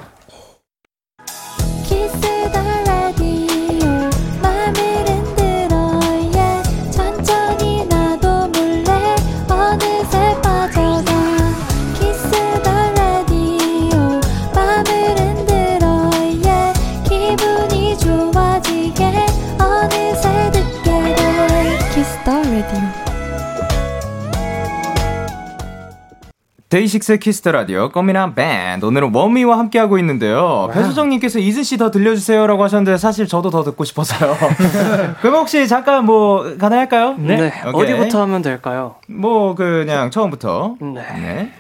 [26.91, 30.69] 데이식스의 키스 더 라디오 꼬미나 밴드 오늘은 원위와 함께하고 있는데요.
[30.73, 34.37] 배수정님께서 Isn't she 더 들려주세요라고 하셨는데 사실 저도 더 듣고 싶어서요.
[35.23, 37.15] 그럼 혹시 잠깐 뭐 가능할까요?
[37.19, 37.37] 네.
[37.37, 37.53] 네.
[37.65, 38.97] 어디부터 하면 될까요?
[39.09, 40.77] 뭐 그냥 처음부터.
[40.81, 41.03] 네.
[41.15, 41.53] 네.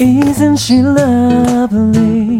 [0.00, 2.38] Isn't she lovely?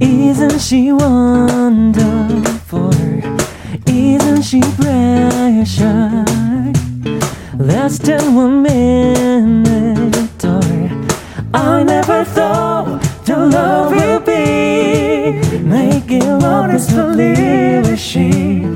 [0.00, 2.31] Isn't she wonderful?
[4.42, 5.78] Isn't she precious?
[7.56, 10.60] Less than one minute or
[11.54, 18.66] I never thought the love would be Making honest believe is she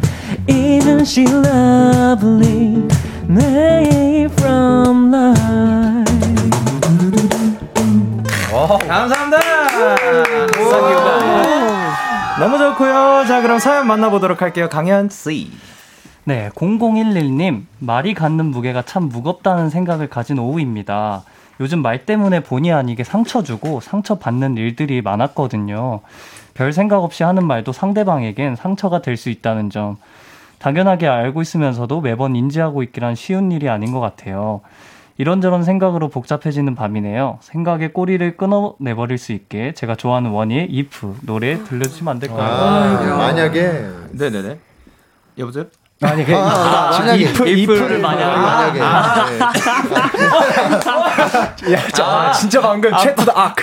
[0.46, 2.86] Isn't she lovely?
[3.26, 6.06] Made from life
[8.86, 11.35] 감사합니다.
[12.38, 13.24] 너무 좋고요.
[13.26, 14.68] 자, 그럼 사연 만나보도록 할게요.
[14.68, 15.50] 강현 씨.
[16.24, 21.22] 네, 0011님 말이 갖는 무게가 참 무겁다는 생각을 가진 오후입니다.
[21.60, 26.00] 요즘 말 때문에 본의 아니게 상처 주고 상처 받는 일들이 많았거든요.
[26.52, 29.96] 별 생각 없이 하는 말도 상대방에겐 상처가 될 수 있다는 점
[30.58, 34.60] 당연하게 알고 있으면서도 매번 인지하고 있기란 쉬운 일이 아닌 것 같아요.
[35.18, 37.38] 이런저런 생각으로 복잡해지는 밤이네요.
[37.40, 42.40] 생각의 꼬리를 끊어내버릴 수 있게 제가 좋아하는 원희의 if 노래 들려주시면 안 될까요?
[42.42, 44.58] 아, 만약에 네네네
[45.38, 45.64] 여보세요?
[46.02, 48.24] 아니, 그, 아, 아, 만약에 이프, 이프를 만약에.
[48.26, 48.80] 아, 네.
[51.72, 53.56] 야, 저, 아, 진짜 방금 아, 채트다 악.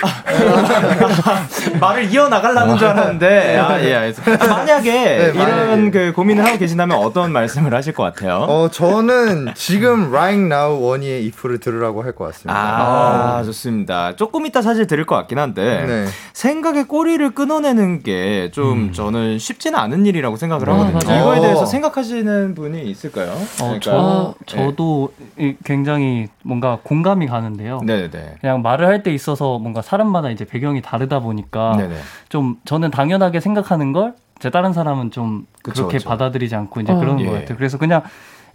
[1.80, 3.56] 말을 이어 나가려는 줄 알았는데.
[3.56, 4.48] 아, 예, 알겠습니다.
[4.48, 5.90] 만약에 네, 이런 만약에.
[5.92, 8.38] 그 고민을 하고 계신다면 어떤 말씀을 하실 것 같아요?
[8.48, 12.58] 어, 저는 지금 right now 원희의 이프를 들으라고 할 것 같습니다.
[12.58, 14.16] 아, 좋습니다.
[14.16, 16.06] 조금 이따 사실 들을 것 같긴 한데 네.
[16.32, 18.92] 생각의 꼬리를 끊어내는 게좀 음.
[18.92, 21.16] 저는 쉽지는 않은 일이라고 생각을 하거든요.
[21.20, 23.32] 이거에 대해서 생각하시 하시는 분이 있을까요?
[23.62, 25.56] 어, 저, 저도 네.
[25.64, 27.80] 굉장히 뭔가 공감이 가는데요.
[27.84, 28.36] 네네.
[28.40, 31.94] 그냥 말을 할 때 있어서 뭔가 사람마다 이제 배경이 다르다 보니까 네네.
[32.30, 36.08] 좀 저는 당연하게 생각하는 걸 제 다른 사람은 좀 그쵸, 그렇게 그쵸.
[36.08, 36.98] 받아들이지 않고 이제 어.
[36.98, 37.24] 그런 예.
[37.24, 37.56] 것 같아요.
[37.56, 38.02] 그래서 그냥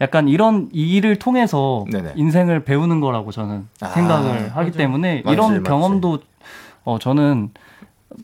[0.01, 2.13] 약간 이런 일을 통해서 네네.
[2.15, 4.77] 인생을 배우는 거라고 저는 아, 생각을 하기 맞아.
[4.77, 5.63] 때문에 맞지, 이런 맞지.
[5.63, 6.19] 경험도
[6.83, 7.51] 어 저는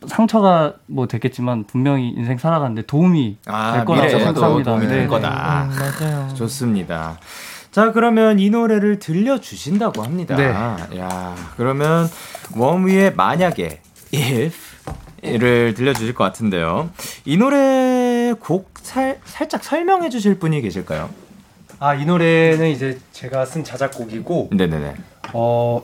[0.08, 4.71] 상처가 뭐 됐겠지만 분명히 인생 살아가는데 도움이 아, 될 거라고 생각합니다.
[4.71, 5.08] 도움이 될 네.
[5.08, 5.65] 거다.
[5.65, 6.34] 음, 맞아요.
[6.34, 7.19] 좋습니다.
[7.71, 10.36] 자 그러면 이 노래를 들려주신다고 합니다.
[10.36, 10.45] 네.
[10.98, 12.08] 야 그러면
[12.56, 13.82] 웜위의 만약에
[14.13, 16.89] if를 들려주실 것 같은데요.
[17.26, 21.10] 이 노래 곡 살, 살짝 설명해 주실 분이 계실까요?
[21.80, 24.95] 아이 노래는 이제 제가 쓴 자작곡이고 네네네.
[25.34, 25.84] 어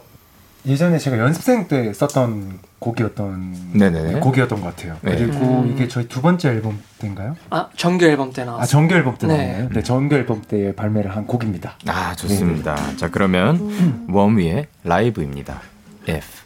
[0.65, 4.19] 예전에 제가 연습생 때 썼던 곡이었던 네네네.
[4.19, 4.97] 곡이었던 것 같아요.
[5.01, 5.15] 네.
[5.15, 5.71] 그리고 음.
[5.71, 7.35] 이게 저희 두 번째 앨범 때인가요?
[7.49, 8.63] 아 정규 앨범 때 나왔어요.
[8.63, 9.37] 아 정규 앨범 때 네.
[9.37, 9.69] 나왔나요?
[9.69, 11.77] 네, 정규 앨범 때 발매를 한 곡입니다.
[11.87, 12.75] 아 좋습니다.
[12.75, 12.97] 네.
[12.97, 14.07] 자 그러면 음.
[14.09, 15.61] 웜위의 라이브입니다.
[16.07, 16.41] F.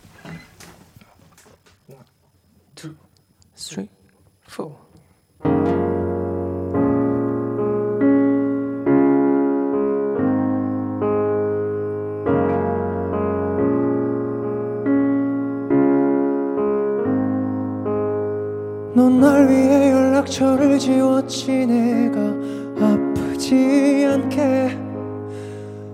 [1.90, 2.04] One,
[2.76, 2.96] two,
[3.58, 3.90] three,
[4.50, 4.76] four.
[20.76, 22.20] 연락처를 지웠지 내가
[22.86, 24.78] 아프지 않게.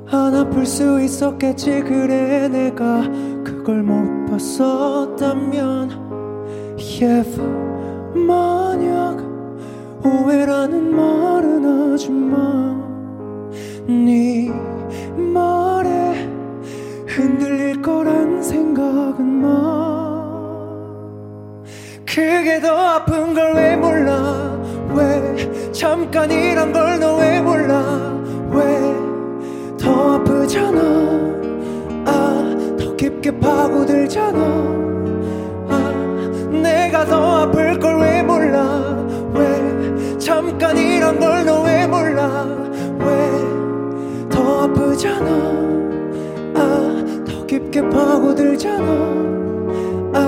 [0.08, 1.82] 안 아플 수 있었겠지.
[1.82, 3.04] 그래 내가
[3.44, 6.12] 그걸 못 봤었다면.
[6.78, 7.41] Yeah,
[8.15, 9.17] 만약
[10.04, 12.76] 오해라는 말은 하지마
[13.88, 14.50] 네
[15.15, 16.28] 말에
[17.08, 20.22] 흔들릴 거란 생각은 마.
[22.06, 24.40] 그게 더 아픈 걸 왜 몰라
[24.95, 27.82] 왜 잠깐이란 걸 너 왜 몰라?
[28.51, 28.60] 왜
[29.77, 30.80] 더 아프잖아?
[32.06, 34.39] 아 더 깊게 파고들잖아.
[35.69, 35.73] 아
[36.51, 38.62] 내가 더 아플 걸 왜 몰라?
[39.34, 42.45] 왜 잠깐이란 걸 너 왜 몰라?
[42.99, 43.10] 왜
[44.30, 45.30] 더 아프잖아?
[46.56, 46.62] 아
[47.25, 48.86] 더 깊게 파고들잖아.
[50.13, 50.19] 아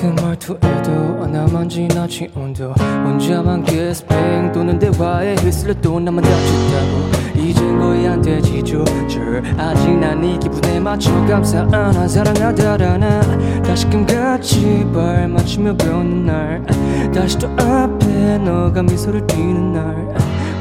[0.00, 5.34] 그 말투에도 나만 지나치 온도 혼자만 게스팽 도는 대화에
[5.82, 7.38] 또 나만 다쳤다고.
[7.40, 9.42] 이젠 거의 안 되지 조절.
[9.58, 13.62] 아직 난 이 기분에 맞춰 감사 안아 사랑하다라나.
[13.62, 16.66] 다시금 같이 발 맞추며 배우는 날
[17.12, 20.08] 다시 또 앞에 너가 미소를 띠는 날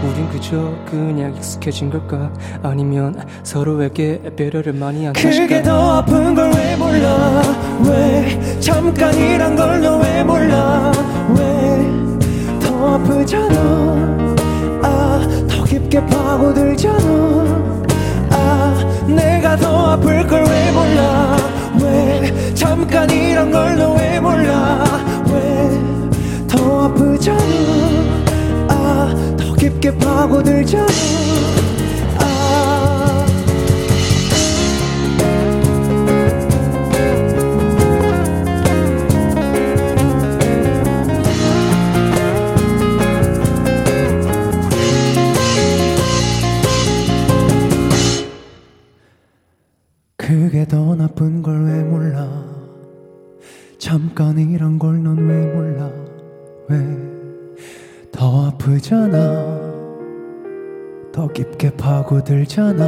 [0.07, 2.31] 우린 그저 그냥 익숙해진 걸까?
[2.63, 5.37] 아니면 서로에게 배려를 많이 한 것일까?
[5.41, 7.41] 그게 더 아픈 걸 왜 몰라?
[7.85, 10.91] 왜 잠깐이란 걸 너 왜 몰라?
[11.35, 14.37] 왜 더 아프잖아?
[14.83, 17.75] 아 더 깊게 파고들잖아?
[18.31, 21.37] 아 내가 더 아플 걸 왜 몰라?
[21.81, 23.86] 왜 잠깐이란 걸너
[29.87, 31.56] 깊게 파고들잖
[62.57, 62.86] 파고들잖아 아.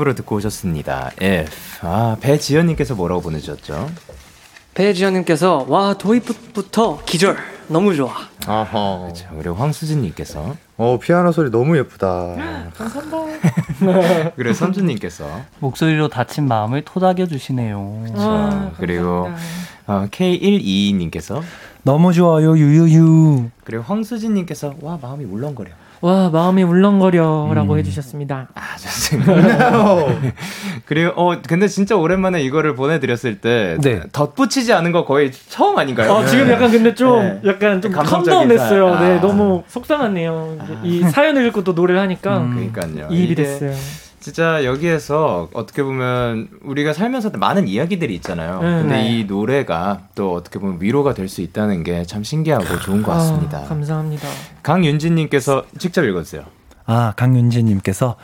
[0.00, 1.10] 라이브로 듣고 오셨습니다.
[1.20, 1.86] F.
[1.86, 3.90] 아, 배지연님께서 뭐라고 보내주셨죠?
[4.74, 7.36] 배지연님께서, 와, 도입부터 기절.
[7.68, 8.10] 너무 좋아.
[8.46, 9.06] 아하.
[9.06, 9.28] 그쵸.
[9.36, 12.70] 그리고 황수진님께서, 어, 피아노 소리 너무 예쁘다.
[12.76, 14.32] 감사합니다.
[14.36, 15.24] 그리고 선주님께서,
[15.60, 18.04] 목소리로 다친 마음을 토닥여 주시네요.
[18.16, 19.30] 아, 그리고
[19.86, 21.42] 어, K122님께서,
[21.82, 23.50] 너무 좋아요, 유유유.
[23.64, 25.70] 그리고 황수진님께서, 와, 마음이 울렁거려.
[26.00, 27.78] 와 마음이 울렁거려라고 음.
[27.78, 28.48] 해주셨습니다.
[28.54, 30.06] 아 좋습니다.
[30.86, 34.00] 그리고 어 근데 진짜 오랜만에 이거를 보내드렸을 때 네.
[34.12, 36.10] 덧붙이지 않은 거 거의 처음 아닌가요?
[36.10, 37.40] 어, 지금 약간 근데 좀 네.
[37.50, 38.90] 약간 좀 캄다운했어요.
[38.90, 39.00] 네, 아.
[39.00, 40.56] 네 너무 속상하네요.
[40.58, 40.80] 아.
[40.82, 42.70] 이 사연을 읽고 또 노래를 하니까 음.
[42.72, 43.08] 그러니까요.
[43.10, 43.72] 이입이 됐어요.
[44.20, 48.60] 진짜 여기에서 어떻게 보면 우리가 살면서 많은 이야기들이 있잖아요.
[48.62, 48.68] 네.
[48.82, 49.18] 근데 네.
[49.18, 53.58] 이 노래가 또 어떻게 보면 위로가 될 수 있다는 게 참 신기하고 좋은 것 같습니다.
[53.58, 54.28] 아, 감사합니다.
[54.62, 56.42] 강윤진님께서 직접 읽었어요.
[56.86, 58.16] 아, 강윤진님께서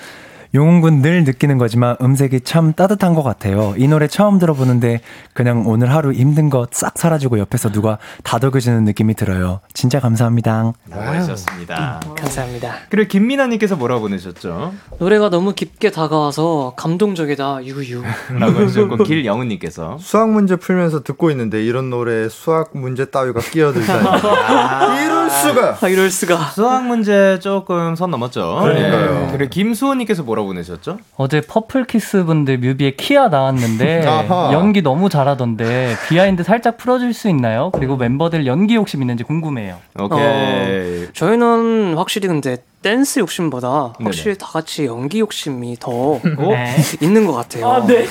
[0.55, 3.75] 용훈군 늘 느끼는 거지만 음색이 참 따뜻한 것 같아요.
[3.77, 5.01] 이 노래 처음 들어보는데
[5.35, 9.61] 그냥 오늘 하루 힘든 거 싹 사라지고 옆에서 누가 다독여주는 느낌이 들어요.
[9.73, 10.73] 진짜 감사합니다.
[10.91, 12.01] 잘하셨습니다.
[12.07, 12.75] 음, 감사합니다.
[12.91, 14.75] 그리고 김민아님께서 뭐라고 보내셨죠?
[14.99, 17.65] 노래가 너무 깊게 다가와서 감동적이다.
[17.65, 18.03] 유유.
[18.39, 24.07] 라고 해주셨고 길영은님께서 수학 문제 풀면서 듣고 있는데 이런 노래에 수학 문제 따위가 끼어들다니.
[24.09, 25.79] 아, 이럴 수가.
[25.81, 26.37] 아, 이럴 수가.
[26.51, 28.59] 수학 문제 조금 선 넘었죠.
[28.63, 29.27] 그러니까요.
[29.27, 29.29] 네.
[29.33, 30.99] 그리고 김수호님께서 뭐 라고 보내셨죠?
[31.16, 34.05] 어제 퍼플키스 분들 뮤비에 키아 나왔는데
[34.53, 37.70] 연기 너무 잘하던데 behind 살짝 풀어줄 수 있나요?
[37.72, 39.78] 그리고 멤버들 연기 욕심 있는지 궁금해요.
[39.99, 40.18] 오케이.
[40.20, 44.39] 어, 저희는 확실히 근데 댄스 욕심보다 확실히 네네.
[44.39, 46.20] 다 같이 연기 욕심이 더 어?
[46.22, 46.77] 네.
[47.01, 47.68] 있는 것 같아요.
[47.68, 48.07] 아, 네.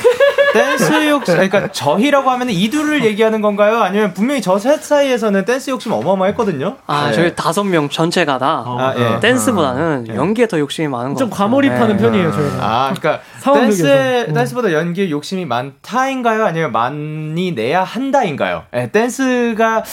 [0.53, 3.79] 댄스 욕심, 그러니까 저희라고 하면 이 둘을 얘기하는 건가요?
[3.81, 6.77] 아니면 분명히 저 셋 사이에서는 댄스 욕심 어마어마했거든요?
[6.87, 7.13] 아, 네.
[7.13, 9.19] 저희 다섯 명 전체가 다 아, 예.
[9.19, 11.29] 댄스보다는 아, 연기에 더 욕심이 많은 것 같아요.
[11.29, 12.01] 좀 과몰입하는 네.
[12.03, 12.57] 편이에요, 저희는.
[12.61, 13.21] 아, 그러니까
[13.53, 14.33] 댄스, 음.
[14.33, 16.45] 댄스보다 연기에 욕심이 많다인가요?
[16.45, 18.63] 아니면 많이 내야 한다인가요?
[18.71, 19.83] 네, 댄스가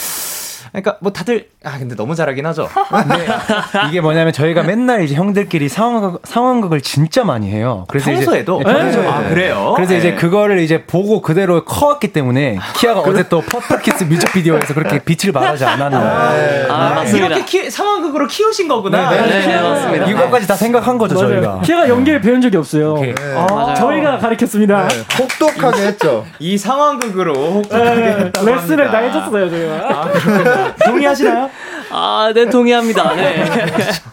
[0.73, 2.67] 그러니까 뭐 다들 아 근데 너무 잘하긴 하죠.
[2.89, 3.27] 근데
[3.91, 7.85] 이게 뭐냐면 저희가 맨날 이제 형들끼리 상황극 상황극을 진짜 많이 해요.
[7.89, 8.91] 그래서 평소에도 이제, 네.
[8.91, 9.07] 네.
[9.07, 9.73] 아 그래요?
[9.77, 9.99] 그래서 네.
[9.99, 15.65] 이제 그거를 이제 보고 그대로 커왔기 때문에 키아가 어제 또 퍼플키스 뮤직비디오에서 그렇게 빛을 발하지
[15.65, 15.99] 않았나.
[15.99, 17.27] 아, 아, 맞습니다.
[17.27, 19.11] 이렇게 키, 상황극으로 키우신 거구나.
[19.11, 20.07] 네, 네, 네 맞습니다.
[20.07, 21.29] 이거까지 다 생각한 거죠 맞아요.
[21.29, 21.61] 저희가.
[21.61, 22.97] 키아가 연기를 배운 적이 없어요.
[23.37, 24.89] 아, 저희가 가르쳤습니다.
[25.19, 26.25] 혹독하게 했죠.
[26.39, 30.62] 이 상황극으로 혹독하게 레슨을 다 해줬어요 저희가.
[30.63, 31.51] 아, 동의하시나요?
[31.93, 33.15] 아, 네, 동의합니다.
[33.15, 33.45] 네.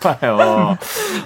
[0.01, 0.77] 좋아요.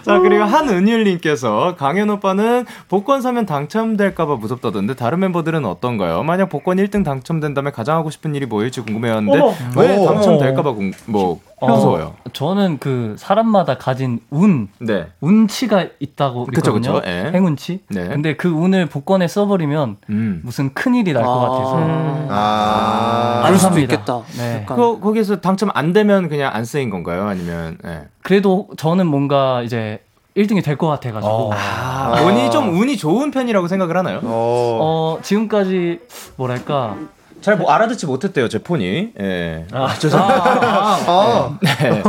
[0.04, 6.24] 자, 그리고 한은율님께서 강현 오빠는 복권 사면 당첨될까봐 무섭다던데 다른 멤버들은 어떤가요?
[6.24, 9.40] 만약 복권 1등 당첨된다면 가장 하고 싶은 일이 뭐일지 궁금해하는데
[9.78, 10.74] 왜 당첨될까봐
[11.08, 12.16] 뭐 어, 무서워요?
[12.34, 15.08] 저는 그 사람마다 가진 운, 네.
[15.22, 17.02] 운치가 있다고 그쵸, 그쵸.
[17.06, 17.32] 예.
[17.34, 17.80] 행운치.
[17.90, 18.10] 네.
[18.10, 20.42] 근데 그 운을 복권에 써버리면 음.
[20.44, 21.78] 무슨 큰 일이 날 것 같아서.
[21.78, 22.28] 음.
[22.30, 24.22] 아, 알 수도 있겠다.
[24.38, 24.66] 네.
[24.68, 27.28] 그 거기서 당첨 안 되면 그냥 안 쓰인 건가요?
[27.28, 27.78] 아니면?
[27.84, 28.04] 네.
[28.24, 30.00] 그래도 저는 뭔가 이제
[30.36, 31.32] 1등이 될 것 같아가지고.
[31.32, 31.52] 어.
[31.54, 34.20] 아, 운이 좀 운이 좋은 편이라고 생각을 하나요?
[34.24, 36.00] 어, 어 지금까지
[36.38, 36.96] 뭐랄까
[37.42, 39.12] 잘 뭐 알아듣지 못했대요 제 폰이.
[39.20, 39.66] 예.
[39.74, 40.44] 아 죄송합니다.
[40.44, 41.60] 아, 아, 아.
[41.62, 42.02] 네.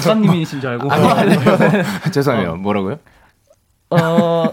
[0.00, 0.90] 작가님이신 줄 알고.
[0.90, 1.40] 아니요, 아니요.
[2.12, 2.56] 죄송해요.
[2.56, 2.98] 뭐라고요?
[3.90, 4.44] 어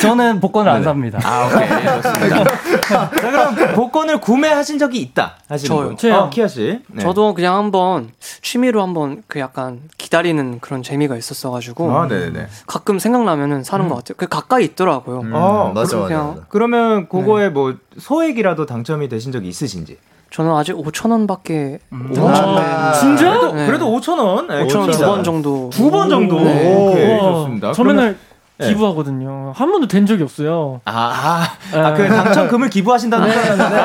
[0.00, 1.20] 저는 복권을 안 삽니다.
[1.24, 1.68] 아, 오케이.
[2.02, 2.44] 좋습니다.
[2.88, 5.36] 자, 그럼 복권을 구매하신 적이 있다.
[5.48, 5.94] 하시는 저요.
[5.96, 6.12] 분.
[6.12, 6.80] 어, 키아 씨.
[6.88, 7.02] 네.
[7.02, 8.10] 저도 그냥 한번
[8.42, 11.90] 취미로 한번 그 약간 기다리는 그런 재미가 있었어 가지고.
[11.96, 12.46] 아, 네네.
[12.66, 13.88] 가끔 생각나면은 사는 음.
[13.88, 14.14] 것 같아요.
[14.18, 15.20] 그 가까이 있더라고요.
[15.20, 16.34] 음, 아, 맞아, 맞아, 맞아.
[16.48, 17.50] 그러면 그거에 네.
[17.50, 19.98] 뭐 소액이라도 당첨이 되신 적이 있으신지?
[20.30, 22.12] 저는 아직 5천 원밖에 음.
[22.18, 23.30] 아, 진짜?
[23.30, 23.66] 그래도, 네.
[23.66, 24.48] 그래도 5천 원?
[24.48, 25.70] 네, 5천 원두 번 정도.
[25.72, 26.40] 두 번 정도.
[26.40, 26.74] 네.
[26.74, 27.72] 오케이, 좋습니다.
[27.72, 28.16] 저 맨날 네.
[28.62, 29.52] 기부하거든요.
[29.54, 30.80] 한 번도 된 적이 없어요.
[30.84, 33.76] 아, 아, 아, 그 당첨금을 기부하신다는 거였는데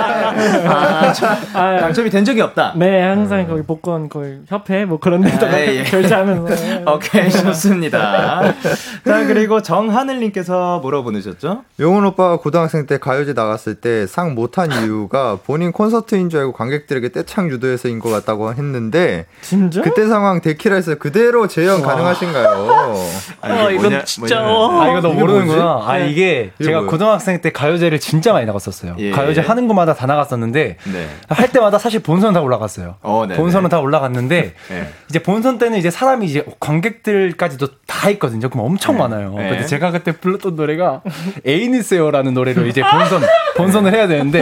[0.67, 1.13] 아,
[1.53, 2.73] 아, 당첨이 된 적이 없다.
[2.77, 5.83] 네, 항상 거기 복권 거의 협회 뭐 그런 데다가 네, 예.
[5.83, 6.91] 결제하면서.
[6.91, 8.53] 오케이, 좋습니다.
[9.05, 11.63] 자, 그리고 정하늘님께서 뭐라고 보내셨죠?
[11.79, 17.09] 용훈 오빠가 고등학생 때 가요제 나갔을 때 상 못한 이유가 본인 콘서트인 줄 알고 관객들에게
[17.09, 19.81] 떼창 유도해서인 것 같다고 했는데 진짜?
[19.81, 22.95] 그때 상황 데키라에서 그대로 재현 가능하신가요?
[23.41, 24.41] 아, 이건 진짜.
[24.69, 25.83] 아 이거 너 모르는구나.
[25.85, 26.09] 아 네.
[26.09, 26.87] 이게 제가 뭐예요?
[26.89, 28.95] 고등학생 때 가요제를 진짜 많이 나갔었어요.
[28.99, 29.11] 예.
[29.11, 31.07] 가요제 하는 곳마다 다 나갔었는데 네.
[31.29, 32.95] 할 때마다 사실 본선 다 올라갔어요.
[33.01, 34.89] 어, 본선은 다 올라갔는데 네.
[35.09, 38.49] 이제 본선 때는 이제 사람이 이제 관객들까지도 다 있거든요.
[38.49, 39.01] 그럼 엄청 네.
[39.01, 39.33] 많아요.
[39.35, 39.49] 네.
[39.49, 41.01] 근데 제가 그때 불렀던 노래가
[41.45, 43.21] 에이니스요라는 노래로 이제 본선
[43.55, 44.41] 본선을 해야 되는데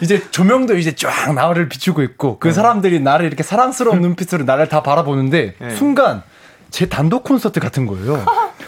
[0.00, 2.54] 이제 조명도 이제 쫙 나를 비추고 있고 그 네.
[2.54, 5.70] 사람들이 나를 이렇게 사랑스러운 눈빛으로 나를 다 바라보는데 네.
[5.70, 6.22] 순간
[6.76, 8.22] 제 단독 콘서트 같은 거예요.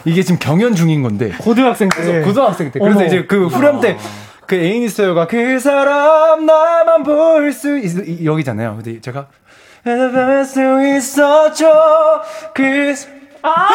[0.06, 2.20] 이게 지금 경연 중인 건데 고등학생 때 네.
[2.22, 3.06] 고등학생 때 그래서 어머.
[3.06, 3.98] 이제 그 후렴 때
[4.46, 7.78] 그 애인 있어요가 그 사람 나만 볼 수
[8.24, 8.76] 여기잖아요.
[8.82, 9.26] 근데 제가
[9.84, 10.60] 볼수
[10.96, 11.70] 있었죠
[12.54, 12.94] 그
[13.42, 13.68] 아!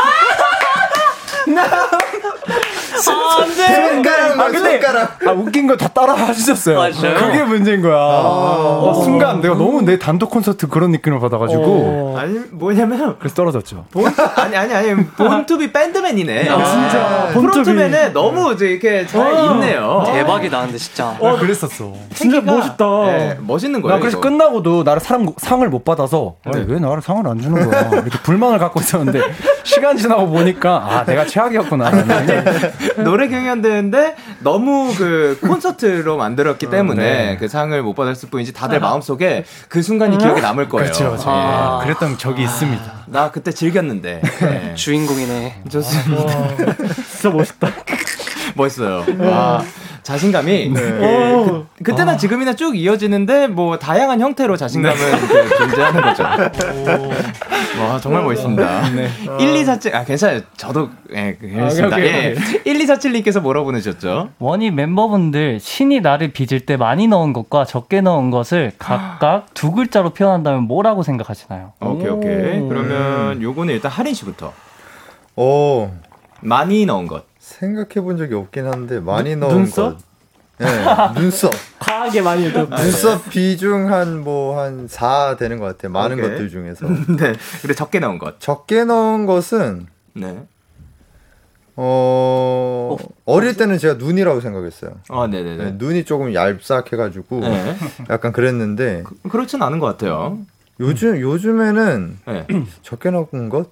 [3.03, 5.27] 손가락, 아, 근데, 손가락.
[5.27, 6.77] 아, 웃긴 거 다 따라 하셨어요.
[6.77, 7.15] 맞아요.
[7.17, 7.95] 그게 문제인 거야.
[7.95, 11.63] 아~ 와, 순간 내가 너무 내 단독 콘서트 그런 느낌을 받아가지고.
[11.63, 12.15] 어.
[12.19, 13.15] 아니, 뭐냐면.
[13.19, 13.85] 그래서 떨어졌죠.
[13.91, 15.05] 본, 아니, 아니, 아니.
[15.07, 16.49] 본투비 밴드맨이네.
[16.49, 17.29] 아, 진짜.
[17.33, 19.53] 본투비맨에 너무 이렇게 잘 어.
[19.53, 20.03] 있네요.
[20.05, 21.15] 대박이 나는데, 진짜.
[21.19, 21.93] 어, 그랬었어.
[22.13, 22.85] 진짜 멋있다.
[23.07, 23.95] 네, 멋있는 거예요.
[23.95, 24.29] 나 그래서 이거.
[24.29, 26.35] 끝나고도 나를 사람, 상을 못 받아서.
[26.45, 26.63] 네.
[26.67, 27.89] 왜 나를 상을 안 주는 거야.
[27.89, 29.19] 이렇게 불만을 갖고 있었는데.
[29.63, 31.89] 시간 지나고 보니까, 아, 내가 최악이었구나.
[33.03, 37.37] 노래 경연되는데 너무 그 콘서트로 만들었기 때문에 네.
[37.37, 40.85] 그 상을 못 받았을 뿐이지 다들 마음속에 그 순간이 기억에 남을 거예요.
[40.85, 41.05] 그렇죠.
[41.05, 41.23] 그렇죠.
[41.27, 41.79] 아.
[41.83, 43.05] 그랬던 적이 있습니다.
[43.07, 44.21] 나 그때 즐겼는데.
[44.21, 44.73] 네.
[44.75, 45.63] 주인공이네.
[45.69, 46.55] 좋습니다.
[47.09, 47.67] 진짜 멋있다.
[48.53, 49.03] 멋있어요.
[49.21, 49.63] 아.
[50.03, 50.81] 자신감이 네.
[50.81, 52.17] 예, 그, 때나 아.
[52.17, 55.27] 지금이나 쭉 이어지는데 뭐 다양한 형태로 자신감은 네.
[55.27, 56.23] 그 존재하는 거죠.
[57.81, 58.89] 와 정말 멋있습니다.
[58.91, 59.09] 네.
[59.39, 60.41] 1, 2, 4, 7, 아 괜찮아요.
[60.57, 61.95] 저도 예, 괜찮습니다.
[61.95, 62.35] 아, 예.
[62.65, 64.29] 1, 2, 4, 7님께서 뭐라 보내셨죠?
[64.39, 70.11] 원희 멤버분들 신이 나를 빚을 때 많이 넣은 것과 적게 넣은 것을 각각 두 글자로
[70.11, 71.73] 표현한다면 뭐라고 생각하시나요?
[71.79, 72.67] 오케이 오케이.
[72.67, 74.53] 그러면 요거는 일단 하린 씨부터.
[75.35, 75.89] 오
[76.41, 77.32] 많이 넣은 것.
[77.47, 79.97] 생각해 본 적이 없긴 한데 많이 넣은 눈썹?
[79.97, 80.03] 것.
[80.59, 80.65] 네,
[81.19, 81.51] 눈썹.
[81.79, 85.91] 과하게 많이 넣 눈썹 비중 한 뭐 한 4 되는 것 같아요.
[85.91, 86.29] 많은 오케이.
[86.29, 86.87] 것들 중에서.
[87.19, 87.33] 네.
[87.61, 88.39] 근데 적게 넣은 것.
[88.39, 90.45] 적게 넣은 것은 네.
[91.75, 94.91] 어, 어, 릴 때는 제가 눈이라고 생각했어요.
[95.09, 95.63] 아, 네네네.
[95.63, 97.75] 네, 눈이 조금 얇싹해가지고 네.
[98.11, 99.03] 약간 그랬는데.
[99.03, 100.37] 그, 그렇진 않은 것 같아요.
[100.79, 102.47] 요즘 요즘에는 네.
[102.83, 103.69] 적게 넣은 것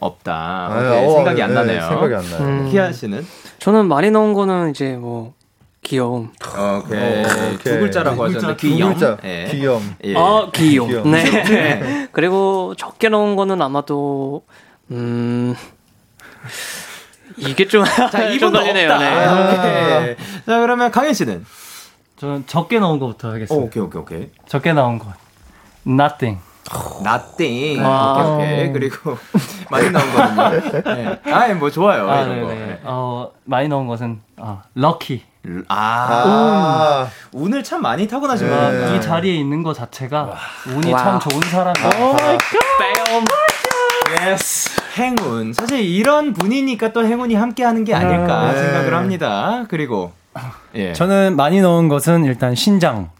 [0.00, 0.32] 없다.
[0.34, 1.80] 아, 어, 생각이 안 네, 나네요.
[1.88, 2.40] 생각이 안 나요.
[2.40, 2.70] 음.
[2.70, 3.26] 키아 씨는?
[3.58, 5.34] 저는 많이 넣은 거는 이제 뭐
[5.82, 6.30] 귀여움.
[6.44, 7.22] 오케이.
[7.22, 7.58] 오케이.
[7.58, 8.94] 두 글자라고 하셨는데 귀염.
[8.94, 9.16] 두 글자.
[9.22, 9.48] 네.
[9.50, 9.96] 귀염.
[10.04, 10.14] 예.
[10.16, 10.88] 아 귀염.
[10.88, 11.10] 귀염.
[11.10, 11.24] 네.
[11.44, 12.08] 네.
[12.12, 14.44] 그리고 적게 넣은 거는 아마도
[14.90, 15.54] 음.
[17.36, 18.98] 이게 좀, 자, 이분 걸리네요.
[18.98, 19.06] 네.
[19.06, 20.06] 아,
[20.44, 21.44] 자, 그러면 강현 씨는?
[22.16, 23.54] 저는 적게 넣은 거부터 하겠습니다.
[23.54, 24.30] 오, 오케이, 오케이, 오케이.
[24.46, 25.12] 적게 나온 거.
[25.86, 26.40] Nothing.
[27.02, 27.84] nothing.
[27.84, 28.72] 아~ 오케이, 오케이.
[28.72, 29.18] 그리고
[29.70, 30.82] 많이 나온 거는요.
[30.82, 31.20] 네.
[31.32, 32.10] 아, 뭐 좋아요.
[32.10, 32.48] 아, 이런 거.
[32.48, 32.80] 네.
[32.84, 35.22] 어, 많이 나온 것은 아, lucky.
[35.68, 37.46] 아, 아~ 운.
[37.46, 38.70] 운을 참 많이 타고나신 네.
[38.72, 38.96] 네.
[38.96, 40.34] 이 자리에 있는 것 자체가
[40.66, 40.98] 운이 와.
[40.98, 41.88] 참 좋은 사람이에요.
[41.88, 42.38] Oh my
[42.94, 44.28] god.
[44.28, 44.70] Yes.
[44.98, 45.52] 행운.
[45.52, 48.58] 사실 이런 분이니까 또 행운이 함께 하는 게 아닐까 네.
[48.58, 49.64] 생각을 합니다.
[49.68, 50.12] 그리고
[50.74, 50.92] 예.
[50.92, 53.10] 저는 많이 넣은 것은 일단 신장.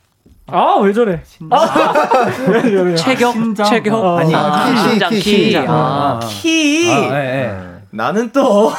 [0.51, 1.20] 아, 왜 저래?
[1.51, 3.32] 아, 체격?
[3.34, 3.66] 신장?
[3.66, 3.94] 체격?
[3.94, 4.18] 어.
[4.18, 5.20] 아니, 아, 키, 신장, 키.
[5.20, 5.49] 키.
[5.51, 5.64] 키.
[5.66, 6.20] 아.
[6.22, 6.90] 키.
[6.90, 7.78] 아, 네, 네.
[7.90, 8.70] 나는 또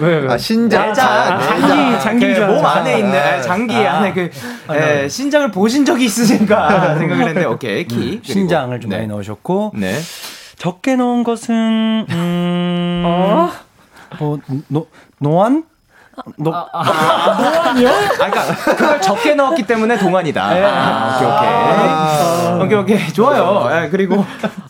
[0.00, 0.32] 왜, 왜?
[0.32, 4.30] 아, 신장 자, 장기 장기 몸 안에 있는 아, 장기 아, 안에 그
[4.68, 8.98] 아, 에, 신장을 보신 적이 있으신가 생각을 했는데 오케이 키 음, 신장을 좀 네.
[8.98, 9.98] 많이 넣으셨고 네.
[10.58, 13.50] 적게 넣은 것은 음, 어?
[14.20, 14.86] 뭐 노,
[15.18, 15.64] 노안
[16.36, 17.88] 노, 아, 아, 동안이요?
[17.88, 18.42] 아, 그러니까
[18.76, 20.54] 그걸 적게 넣었기 때문에 동안이다.
[20.54, 20.62] 네.
[20.62, 21.48] 아, 오케이 오케이.
[21.88, 23.68] 아, 오케이 오케이 좋아요.
[23.70, 24.24] 네, 그리고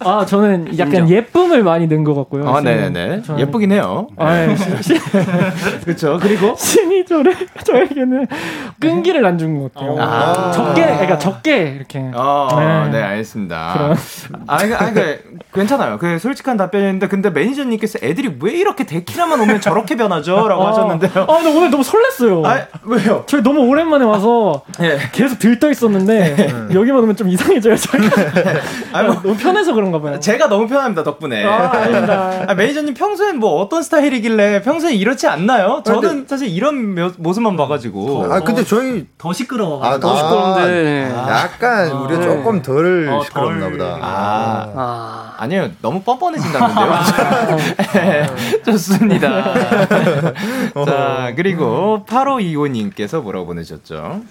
[0.04, 1.08] 아 저는 약간 인정.
[1.10, 2.48] 예쁨을 많이 넣은 것 같고요.
[2.48, 3.22] 아 네네네.
[3.22, 3.40] 저는...
[3.40, 4.06] 예쁘긴 해요.
[4.16, 4.54] 아, 네.
[5.84, 6.18] 그렇죠.
[6.20, 7.34] 그리고 신이 저를
[7.64, 8.26] 저에게는
[8.80, 9.96] 끈기를 안 준 것 같아요.
[10.00, 10.50] 아.
[10.52, 12.10] 적게 그러니까 적게 이렇게.
[12.14, 12.88] 어, 네.
[12.98, 13.72] 네 알겠습니다.
[13.76, 13.96] 그럼.
[14.46, 15.20] 아, 아, 그
[15.52, 15.98] 괜찮아요.
[15.98, 20.68] 그 솔직한 답변인데 근데 매니저님께서 애들이 왜 이렇게 데키라만 오면 저렇게 변하죠?라고 어.
[20.68, 21.26] 하셨는데요.
[21.32, 22.44] 아, 나 오늘 너무 설렜어요.
[22.44, 23.24] 아, 왜요?
[23.26, 24.98] 저희 너무 오랜만에 와서 네.
[25.12, 26.48] 계속 들떠 있었는데 네.
[26.74, 27.76] 여기만 오면 좀 이상해져요.
[27.76, 28.22] 저희가.
[28.92, 30.20] 아, 뭐, 너무 편해서 그런가 봐요.
[30.20, 31.44] 제가 너무 편합니다 덕분에.
[31.44, 32.44] 아, 아닙니다.
[32.48, 35.82] 아, 매니저님 평소엔 뭐 어떤 스타일이길래 평소에 이렇지 않나요?
[35.84, 38.32] 저는 근데, 사실 이런 모, 모습만 봐가지고.
[38.32, 39.82] 아 근데 저희 더 시끄러워.
[39.84, 41.12] 아, 더 시끄러운데.
[41.14, 42.26] 아, 약간 아, 우리가 네.
[42.26, 43.72] 조금 덜 어, 시끄럽나 덜.
[43.72, 43.98] 보다.
[44.00, 45.31] 아.
[45.42, 45.44] 아.
[45.44, 46.92] 아니요 너무 뻔뻔해진다는데요.
[47.94, 48.26] 네,
[48.64, 49.54] 좋습니다.
[50.86, 54.22] 자 그리고 8525님께서 뭐라고 보내셨죠?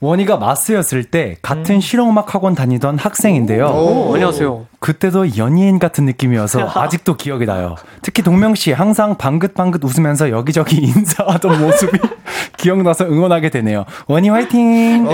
[0.00, 1.80] 원희가 마스였을 때 같은 음.
[1.80, 3.66] 실용음악 학원 다니던 학생인데요.
[3.66, 4.66] 오, 안녕하세요.
[4.80, 7.76] 그때도 연예인 같은 느낌이어서 아직도 기억이 나요.
[8.02, 11.98] 특히 동명 씨 항상 방긋방긋 웃으면서 여기저기 인사하던 모습이
[12.58, 13.84] 기억나서 응원하게 되네요.
[14.08, 15.08] 원희 화이팅!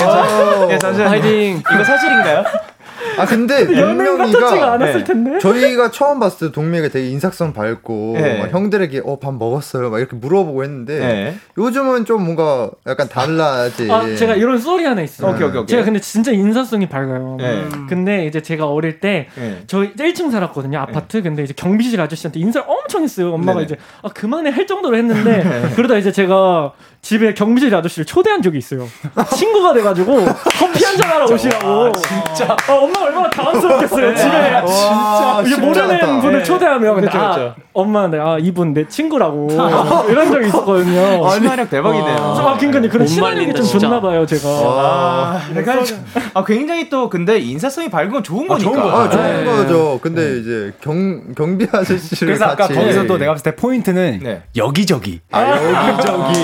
[0.71, 1.11] 예, 잠시만요.
[1.11, 1.59] 화이팅!
[1.59, 2.45] 이거 사실인가요?
[3.19, 5.39] 아 근데 동명이가 텐데.
[5.39, 8.49] 저희가 처음 봤을 때 동명이가 되게 인사성 밝고 네.
[8.51, 11.37] 형들에게 어 밥 먹었어요 막 이렇게 물어보고 했는데 네.
[11.59, 13.91] 요즘은 좀 뭔가 약간 달라지.
[13.91, 15.31] 아 제가 이런 썰이 하나 있어요.
[15.33, 15.67] 오케이, 오케이, 오케이.
[15.67, 17.37] 제가 근데 진짜 인사성이 밝아요.
[17.39, 17.65] 네.
[17.89, 19.63] 근데 이제 제가 어릴 때 네.
[19.67, 21.23] 저희 1층 살았거든요 아파트.
[21.23, 23.33] 근데 이제 경비실 아저씨한테 인사를 엄청 했어요.
[23.35, 28.59] 엄마가 이제 아 그만해 할 정도로 했는데 그러다 이제 제가 집에 경비실 아저씨를 초대한 적이
[28.59, 28.87] 있어요.
[29.35, 30.25] 친구가 돼가지고
[30.59, 31.69] 커피 한잔 하러 오시라고.
[31.81, 31.93] 와,
[32.35, 32.57] 진짜.
[32.69, 34.15] 어, 엄마 얼마나 당황스럽겠어요.
[34.15, 35.43] 집에 와, 진짜.
[35.47, 36.45] 이게 모르는 분을 네.
[36.45, 39.49] 초대하면 근데 그쵸, 아, 엄마 네, 아 이분 내 친구라고
[40.11, 41.27] 이런 적이 있었거든요.
[41.27, 42.17] 아, 친화력 대박이네요.
[42.17, 44.49] 아, 그러니까 그런 친화력이 좀 좋나 봐요, 제가.
[44.49, 45.95] 아, 그러니까
[46.35, 48.71] 아, 굉장히 또 근데 인사성이 밝으면 좋은 아, 거니까.
[48.71, 49.01] 좋은 거.
[49.01, 49.45] 아, 좋은 네.
[49.45, 49.99] 거죠.
[50.03, 50.39] 근데 네.
[50.41, 54.43] 이제 경 경비 아저씨를 그래서 아까 거기서도 내가 봤을 때 포인트는 네.
[54.57, 55.21] 여기저기.
[55.31, 56.39] 아, 여기저기.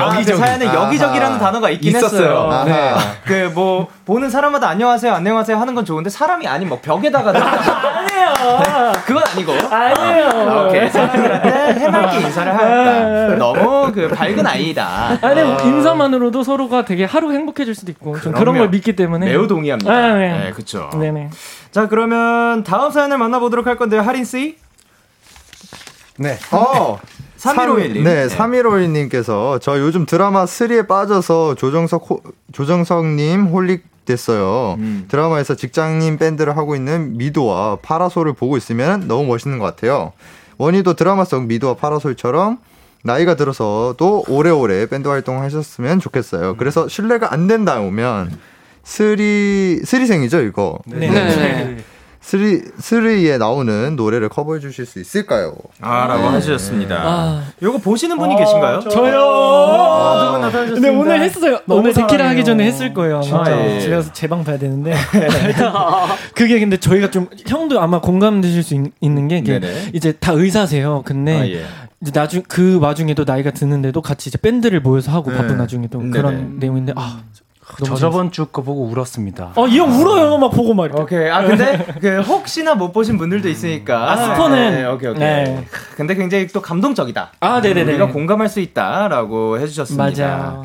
[0.00, 0.38] 아, 여기저기.
[0.40, 2.50] 그 사연에 여기저기라는 단어가 있긴 있었어요.
[2.50, 2.64] 했어요.
[2.64, 2.94] 네.
[3.24, 8.60] 그 뭐 보는 사람마다 안녕하세요, 안녕하세요 하는 건 좋은데 사람이 아닌 뭐 벽에다가 아니에요.
[8.62, 8.92] 네.
[9.06, 9.52] 그건 아니고.
[9.74, 10.26] 아니에요.
[10.28, 10.88] 아, 오케이.
[10.88, 13.34] 사람들한테 해맑게 인사를 하였다.
[13.36, 15.18] 너무 그 밝은 아이다.
[15.20, 15.58] 아니 어.
[15.62, 19.92] 인사만으로도 서로가 되게 하루 행복해질 수도 있고 좀 그런 걸 믿기 때문에 매우 동의합니다.
[19.92, 20.90] 아, 네, 네 그렇죠.
[20.94, 21.30] 네네.
[21.72, 24.56] 자 그러면 다음 사연을 만나보도록 할 건데요, 하린 씨.
[26.18, 26.38] 네.
[26.52, 26.98] 어.
[27.40, 28.02] 3151님.
[28.02, 32.20] 네, 3151님께서 저 요즘 드라마 슬의에 빠져서 조정석 호,
[32.52, 34.76] 조정석님 holic 됐어요.
[34.78, 35.06] 음.
[35.08, 40.12] 드라마에서 직장인 밴드를 하고 있는 미도와 파라솔을 보고 있으면 너무 멋있는 것 같아요.
[40.58, 42.58] 원위도 드라마 속 미도와 파라솔처럼
[43.02, 46.56] 나이가 들어서도 오래오래 밴드 활동하셨으면 좋겠어요.
[46.56, 48.36] 그래서 실례가 안 된다면
[48.82, 50.78] 슬의 슬의생이죠 이거.
[50.86, 51.08] 네.
[51.08, 51.76] 네.
[52.30, 52.38] 네.
[52.38, 55.56] 슬의 슬의에 나오는 노래를 커버해 주실 수 있을까요?
[55.80, 56.28] 아 라고 네.
[56.34, 56.96] 하셨습니다.
[56.96, 57.44] 아.
[57.60, 58.80] 요거 보시는 분이 아, 계신가요?
[58.88, 59.10] 저...
[59.10, 61.60] 요 아, 근데 오늘 했어요.
[61.68, 63.20] 오늘 데키라 하기 전에 했을 거예요.
[63.22, 63.80] 진짜 예.
[63.80, 64.94] 제가 재방 봐야 되는데
[66.34, 69.60] 그게 근데 저희가 좀 형도 아마 공감되실 수 있, 는게
[69.92, 71.02] 이제 다 의사세요.
[71.04, 71.64] 근데 아, 예.
[72.00, 75.36] 이제 나중 그 와중에도 나이가 드는데도 같이 이제 밴드를 모여서 하고 네.
[75.36, 77.22] 바쁜 와중에도 그런 내용인데 아
[77.84, 79.52] 저 저번 주 거 보고 울었습니다.
[79.54, 80.38] 어, 이형 울어요.
[80.38, 80.94] 막 보고 말.
[80.94, 81.28] 오케이.
[81.28, 84.10] 아, 근데 그 혹시나 못 보신 분들도 있으니까.
[84.12, 84.70] 아, 스포는.
[84.72, 85.20] 네, 오케이, 오케이.
[85.20, 85.64] 네.
[85.96, 87.32] 근데 굉장히 또 감동적이다.
[87.40, 87.92] 아, 네네네.
[87.92, 90.04] 우리가 공감할 수 있다라고 해주셨습니다.
[90.04, 90.62] 맞아.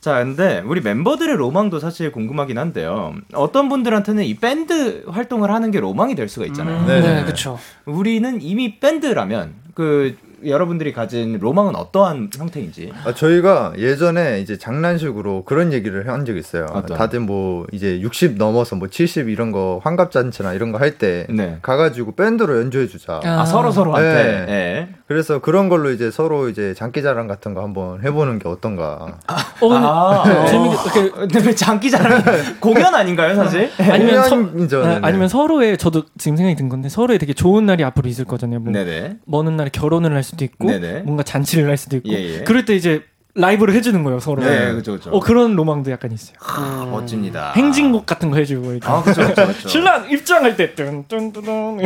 [0.00, 3.14] 자, 근데 우리 멤버들의 로망도 사실 궁금하긴 한데요.
[3.34, 6.80] 어떤 분들한테는 이 밴드 활동을 하는 게 로망이 될 수가 있잖아요.
[6.82, 7.58] 음, 네, 네 그렇죠.
[7.84, 12.92] 우리는 이미 밴드라면 그 여러분들이 가진 로망은 어떠한 형태인지?
[13.04, 16.66] 아, 저희가 예전에 이제 장난식으로 그런 얘기를 한 적이 있어요.
[16.72, 16.96] 어떤?
[16.96, 21.58] 다들 뭐 이제 60 넘어서 뭐 70 이런 거 환갑잔치나 이런 거 할때 네.
[21.62, 23.20] 가가지고 밴드로 연주해 주자.
[23.24, 24.24] 아, 서로 서로한테.
[24.24, 24.46] 네.
[24.46, 24.94] 네.
[25.08, 29.18] 그래서 그런 걸로 이제 서로 이제 장기자랑 같은 거 한번 해보는 게 어떤가.
[29.26, 30.46] 아, 어, 아, 어.
[30.46, 31.10] 재밌게.
[31.12, 32.22] 근데 왜 장기자랑
[32.60, 33.70] 공연 아닌가요, 사실?
[33.78, 34.36] 아니면 서,
[34.84, 38.60] 아, 아니면 서로의 저도 지금 생각이 든 건데 서로의 되게 좋은 날이 앞으로 있을 거잖아요.
[38.60, 39.16] 뭐 네네.
[39.24, 41.00] 먼 날에 결혼을 할 수도 있고 네네.
[41.04, 42.44] 뭔가 잔치를 할 수도 있고 예, 예.
[42.44, 43.02] 그럴 때 이제
[43.34, 44.42] 라이브를 해주는 거예요 서로.
[44.42, 45.10] 네, 그렇죠, 그렇죠.
[45.10, 46.36] 어 그런 로망도 약간 있어요.
[46.38, 46.90] 하, 음.
[46.90, 47.52] 멋집니다.
[47.56, 48.86] 행진곡 같은 거 해주고 이렇게.
[48.86, 49.52] 아, 그렇죠, 그렇죠.
[49.68, 51.78] 신랑 입장할 때 뚠뚠뚠.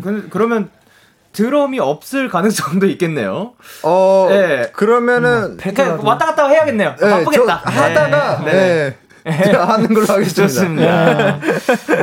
[0.00, 0.70] 그, 그러면
[1.32, 3.52] 드럼이 없을 가능성도 있겠네요.
[3.82, 4.70] 어, 네.
[4.72, 6.96] 그러면은 음, 왔다 갔다 해야겠네요.
[7.00, 7.56] 네, 바쁘겠다.
[7.64, 8.52] 하다가 네.
[8.52, 9.52] 네.
[9.52, 10.42] 하는 걸로 하겠습니다.
[10.46, 11.40] 좋습니다.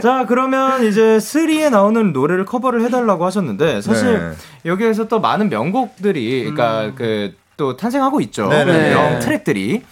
[0.02, 4.36] 자, 그러면 이제 3에 나오는 노래를 커버를 해달라고 하셨는데, 사실 네.
[4.66, 6.96] 여기에서 또 많은 명곡들이, 그러니까 음.
[6.96, 8.48] 그또 탄생하고 있죠.
[8.48, 8.90] 네네.
[8.94, 9.84] 명 트랙들이.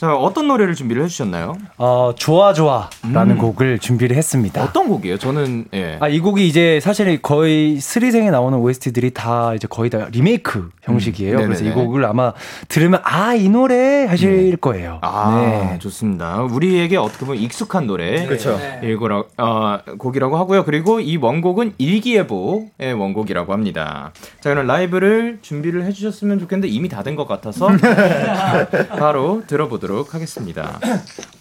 [0.00, 1.58] 자, 어떤 노래를 준비를 해주셨나요?
[1.76, 3.38] 어, 좋아, 좋아라는 음.
[3.38, 4.64] 곡을 준비를 했습니다.
[4.64, 5.18] 어떤 곡이에요?
[5.18, 5.98] 저는, 예.
[6.00, 11.36] 아, 이 곡이 이제 사실 거의 스리생에 나오는 OST들이 다 이제 거의 다 리메이크 형식이에요.
[11.40, 11.44] 음.
[11.44, 12.32] 그래서 이 곡을 아마
[12.68, 14.56] 들으면, 아, 이 노래 하실 네.
[14.56, 15.00] 거예요.
[15.02, 15.78] 아, 네.
[15.80, 16.44] 좋습니다.
[16.44, 18.24] 우리에게 어떻게 보면 익숙한 노래.
[18.24, 18.58] 그렇죠.
[18.82, 20.64] 일고라, 어, 곡이라고 하고요.
[20.64, 24.12] 그리고 이 원곡은 일기예보의 원곡이라고 합니다.
[24.40, 27.68] 자, 그럼 라이브를 준비를 해주셨으면 좋겠는데 이미 다 된 것 같아서
[28.98, 30.78] 바로 들어보도록 보도록 하겠습니다.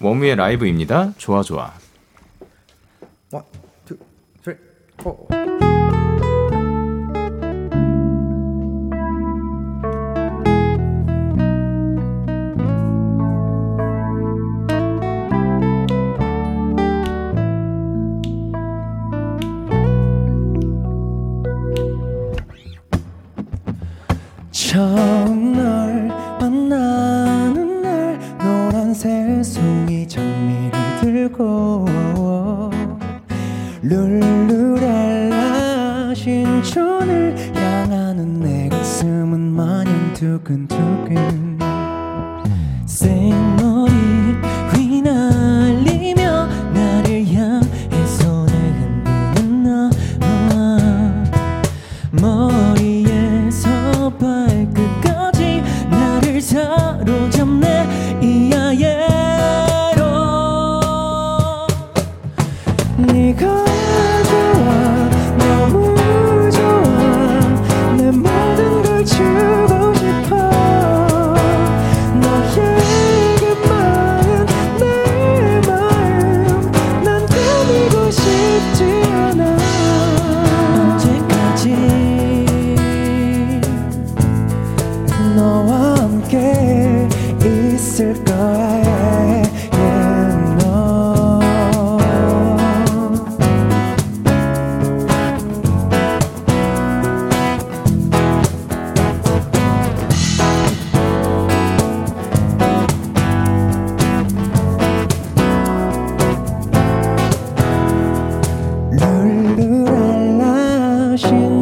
[0.02, 1.14] 워뮤의 라이브입니다.
[1.18, 1.72] 좋아 좋아.
[3.32, 3.46] One,
[3.86, 3.98] two,
[4.42, 4.58] three,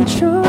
[0.07, 0.47] 좋아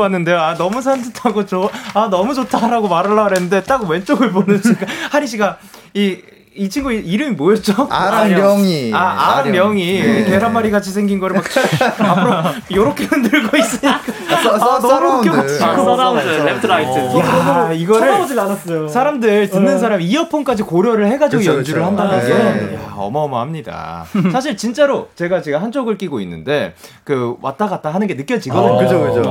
[0.00, 5.26] 듣고 왔는데 아 너무 산뜻하고 좋아 너무 좋다라고 말을 하랬는데 딱 왼쪽을 보는 순간 하린
[5.26, 5.58] 씨가
[5.94, 6.18] 이
[6.60, 7.88] 이 친구 이름이 뭐였죠?
[7.90, 8.92] 아랑령이.
[8.92, 10.02] 아, 아랑령이.
[10.02, 10.24] 네.
[10.24, 11.44] 계란말이 같이 생긴 거를 막
[11.98, 13.92] 앞으로 요렇게 흔들고 있으니까.
[13.94, 15.48] 아, 아, 너무 웃겨.
[15.48, 17.18] surround, left right.
[17.18, 18.08] 야, 이거를.
[18.08, 18.88] 쳐다보질 않았어요.
[18.88, 19.78] 사람들 듣는 어.
[19.78, 21.86] 사람 이어폰까지 고려를 해가지고 그쵸, 연주를 그쵸.
[21.96, 22.34] 한다는 게.
[22.34, 22.74] 네.
[22.74, 24.04] 야, 어마어마합니다.
[24.30, 28.74] 사실 진짜로 제가 지금 한쪽을 끼고 있는데 그 왔다 갔다 하는 게 느껴지거든요.
[28.74, 29.30] 어, 그죠, 그죠.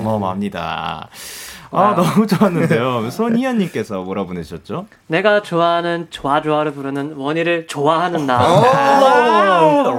[0.00, 1.08] 어마어마합니다.
[1.70, 3.10] 아, 너무 좋았는데요.
[3.10, 4.86] 손희연님께서 뭐라 보내셨죠?
[5.06, 8.38] 내가 좋아하는 좋아 좋아를 부르는 원희를 좋아하는 나.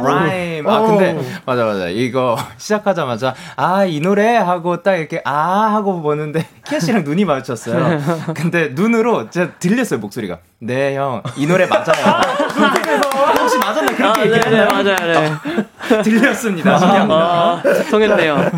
[0.04, 0.68] 라임.
[0.68, 1.88] 아, 근데, 맞아, 맞아.
[1.90, 5.32] 이거 시작하자마자, 아, 이 노래 하고 딱 이렇게, 아,
[5.74, 8.00] 하고 보는데, 키아 씨랑 눈이 마주쳤어요.
[8.36, 10.40] 근데 눈으로 제가 들렸어요, 목소리가.
[10.60, 11.24] 네, 형.
[11.38, 12.22] 이 노래 맞아요.
[13.50, 13.96] 혹시 맞았나?
[13.96, 14.68] 그렇게 아, 얘기했나요?
[14.68, 15.40] 네, 네, 맞아요,
[15.88, 16.04] 네.
[16.04, 16.78] 들렸습니다.
[16.78, 17.16] 신기합니다.
[17.16, 18.52] 아, 통했네요.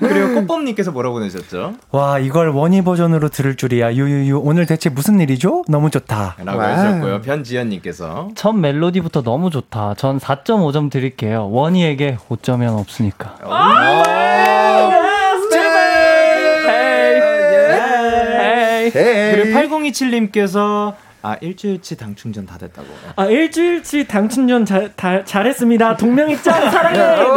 [0.00, 1.74] 그리고 꽃범님께서 뭐라고 보내셨죠?
[1.90, 3.92] 와, 이걸 원희 버전으로 들을 줄이야.
[3.94, 4.40] 유유유.
[4.42, 5.64] 오늘 대체 무슨 일이죠?
[5.68, 6.36] 너무 좋다.
[6.42, 7.20] 라고 하셨고요.
[7.20, 8.30] 변지현님께서.
[8.34, 9.94] 첫 멜로디부터 너무 좋다.
[9.98, 11.50] 전 4.5점 드릴게요.
[11.50, 13.36] 원희에게 5점은 없으니까.
[13.42, 14.02] 아,
[18.90, 22.86] 그리고 8027님께서 아 일주일치 당 충전 다 됐다고.
[23.16, 25.96] 아 일주일치 당 충전 잘 다, 잘했습니다.
[25.96, 26.98] 동명입장 사랑해.
[26.98, 27.34] 라고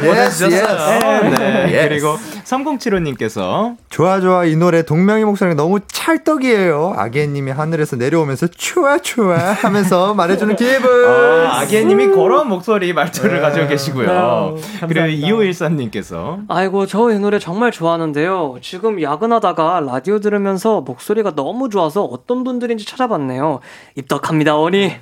[0.00, 1.22] 보내주셨어요.
[1.30, 1.66] 네.
[1.66, 1.88] 네.
[1.88, 6.94] 그리고 3075님께서 좋아 좋아 이 노래 동명이 목소리가 너무 찰떡이에요.
[6.96, 11.08] 아기애님이 하늘에서 내려오면서 추아 추아 하면서 말해주는 기분.
[11.08, 13.40] 아, 아기애님이 그런 목소리 말투를 네.
[13.40, 14.56] 가지고 계시고요.
[14.56, 14.86] 네.
[14.88, 18.56] 그리고 2513님께서 아이고 저 이 노래 정말 좋아하는데요.
[18.62, 23.60] 지금 야근하다가 라디오 들으면서 목소리 가 너무 좋아서 어떤 분들인지 찾아봤네요.
[23.96, 24.92] 입덕합니다 원이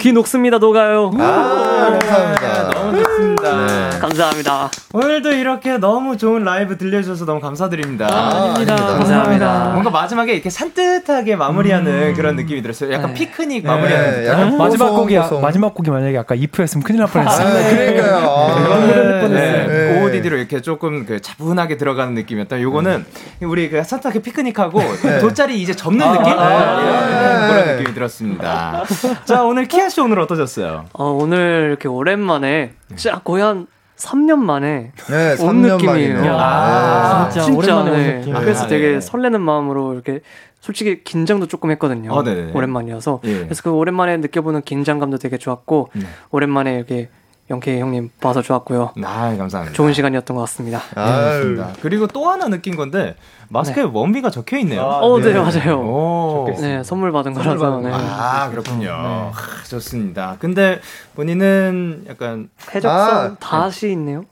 [0.00, 1.10] 귀 녹습니다 녹아요.
[1.18, 2.70] 아, 감사합니다.
[2.70, 3.66] 너무 좋습니다.
[3.66, 3.98] 네.
[3.98, 4.70] 감사합니다.
[4.92, 8.08] 오늘도 이렇게 너무 좋은 라이브 들려주셔서 너무 감사드립니다.
[8.10, 9.70] 아, 닙니다 감사합니다.
[9.72, 12.14] 뭔가 마지막에 이렇게 산뜻하게 마무리하는 음.
[12.14, 12.92] 그런 느낌이 들었어요.
[12.92, 13.14] 약간 네.
[13.14, 13.68] 피크닉 네.
[13.68, 14.28] 마무리하는 네.
[14.28, 17.46] 약간 마지막 곡이 마지막 곡이 만약에 아까 이프였으면 큰일 날 뻔했어요.
[17.46, 19.28] 아, 그러니까요.
[19.28, 19.66] 네.
[19.66, 20.00] 네.
[20.00, 22.60] OODD로 이렇게 조금 그 차분하게 들어가는 느낌이었다.
[22.60, 23.04] 요거는
[23.42, 24.80] 우리 그 산뜻하게 피크닉하고
[25.20, 26.32] 돗자리 이제 접는 아, 느낌?
[26.38, 28.84] 아, 그런 느낌이 들었습니다.
[29.26, 30.84] 자 오늘 키아 씨 오늘 어떠셨어요?
[30.92, 36.36] 어, 오늘 이렇게 오랜만에 진짜 거의 한 3년 만에 네, 온 느낌이에요.
[36.38, 38.12] 아, 아, 진짜, 진짜 오랜만에 네.
[38.12, 38.34] 온 느낌.
[38.34, 39.00] 그래서 아, 되게 네.
[39.00, 40.20] 설레는 마음으로 이렇게
[40.60, 42.12] 솔직히 긴장도 조금 했거든요.
[42.12, 42.22] 어,
[42.54, 43.44] 오랜만이어서 예.
[43.44, 46.02] 그래서 그 오랜만에 느껴보는 긴장감도 되게 좋았고 네.
[46.30, 47.08] 오랜만에 이렇게
[47.48, 48.94] 영케이 형님 봐서 좋았고요.
[49.04, 49.72] 아, 감사합니다.
[49.74, 50.82] 좋은 시간이었던 것 같습니다.
[50.96, 53.14] 아, 네, 그리고 또 하나 느낀 건데
[53.48, 53.90] 마스크에 네.
[53.92, 54.82] 원비가 적혀 있네요.
[54.82, 55.78] 아, 어, 네, 네 맞아요.
[55.78, 56.56] 오.
[56.60, 57.80] 네, 선물 받은 선물 거라서.
[57.80, 57.90] 네.
[57.92, 58.86] 아, 그렇군요.
[58.86, 58.90] 네.
[58.90, 59.32] 아,
[59.68, 60.36] 좋습니다.
[60.40, 60.80] 근데
[61.14, 64.24] 본인은 약간 해적선 아, 다시 있네요.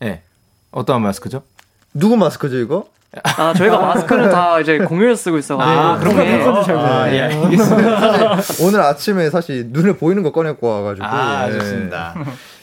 [0.00, 0.22] 네.
[0.72, 1.42] 어떠한 마스크죠?
[1.94, 2.86] 누구 마스크죠, 이거?
[3.22, 5.80] 아, 저희가 마스크는 다 이제 공유해서 쓰고 있어가지고.
[5.80, 6.94] 아, 그런 거 바꿔주셔야 돼요.
[6.94, 8.36] 아, 예, 알겠습니다.
[8.66, 11.06] 오늘 아침에 사실 눈에 보이는 거 꺼내고 와가지고.
[11.06, 11.52] 아, 예.
[11.52, 12.14] 좋습니다.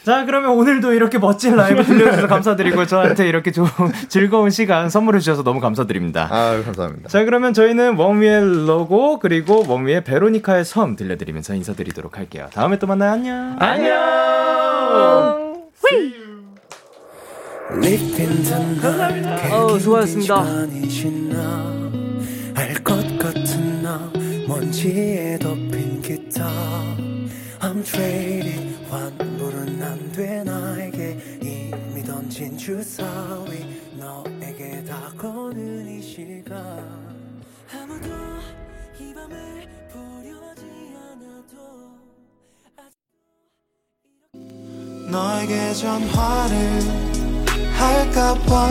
[0.03, 3.65] 자, 그러면 오늘도 이렇게 멋진 라이브 들려주셔서 감사드리고 저한테 이렇게 좀
[4.09, 6.27] 즐거운 시간 선물해 주셔서 너무 감사드립니다.
[6.29, 7.07] 아, 감사합니다.
[7.09, 12.49] 자, 그러면 저희는 원위의 로고 그리고 원위의 베로니카의 섬 들려드리면서 인사드리도록 할게요.
[12.53, 13.13] 다음에 또 만나요.
[13.13, 13.55] 안녕.
[13.59, 13.93] 안녕.
[19.51, 20.43] 어, 수고하셨습니다.
[22.55, 24.11] 알것 같은 나
[24.47, 26.45] 먼지에 덮인 기타
[27.61, 31.39] I'm traded 환불은 안 돼 나에게.
[31.41, 36.53] 이미 던진 주사위 너에게 다가오는 이 시간.
[37.73, 38.07] 아무도
[38.99, 41.57] 이 밤을 보려지 않아도
[45.09, 46.53] 너에게 전화를
[47.73, 48.69] 할까봐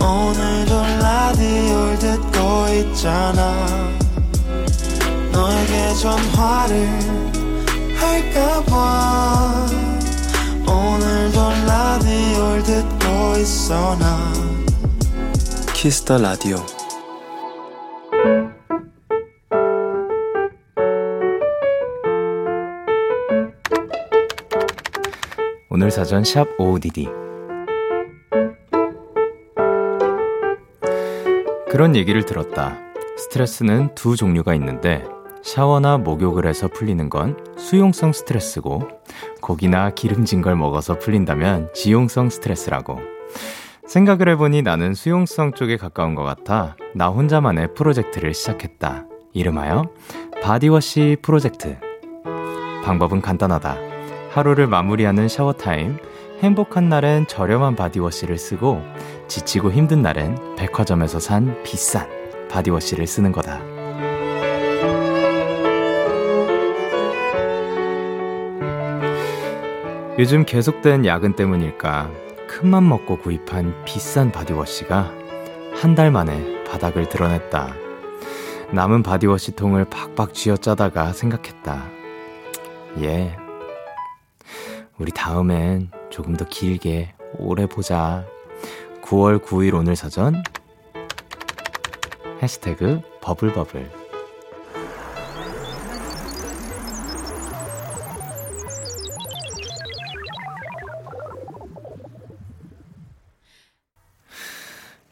[0.00, 0.72] 오늘도
[1.02, 2.38] 라디오를 듣고
[2.78, 3.66] 있잖아.
[5.32, 7.45] 너에게 전화를
[7.96, 9.66] 할까봐
[10.68, 14.32] 오늘도 라디오를 듣고 있어 나.
[15.74, 16.56] Kiss the Radio
[25.70, 27.08] 오늘 사전 샵 OODD
[31.70, 32.78] 그런 얘기를 들었다.
[33.18, 35.04] 스트레스는 두 종류가 있는데
[35.46, 38.88] 샤워나 목욕을 해서 풀리는 건 수용성 스트레스고
[39.40, 42.98] 고기나 기름진 걸 먹어서 풀린다면 지용성 스트레스라고.
[43.86, 49.04] 생각을 해보니 나는 수용성 쪽에 가까운 것 같아 나 혼자만의 프로젝트를 시작했다.
[49.34, 49.84] 이름하여
[50.42, 51.78] body wash 프로젝트.
[52.84, 53.76] 방법은 간단하다.
[54.32, 55.98] 하루를 마무리하는 샤워타임,
[56.40, 58.82] 행복한 날엔 저렴한 body wash를 쓰고
[59.28, 62.08] 지치고 힘든 날엔 백화점에서 산 비싼
[62.50, 63.75] body wash를 쓰는 거다.
[70.18, 72.10] 요즘 계속된 야근 때문일까
[72.48, 75.12] 큰맘 먹고 구입한 비싼 body wash가
[75.74, 77.74] 한 달 만에 바닥을 드러냈다.
[78.72, 81.84] 남은 body wash 통을 박박 쥐어짜다가 생각했다.
[83.02, 83.36] 예.
[84.98, 88.24] 우리 다음엔 조금 더 길게 오래 보자.
[89.02, 90.42] 9월 9일 오늘 사전
[92.42, 94.05] 해시태그 bubble bubble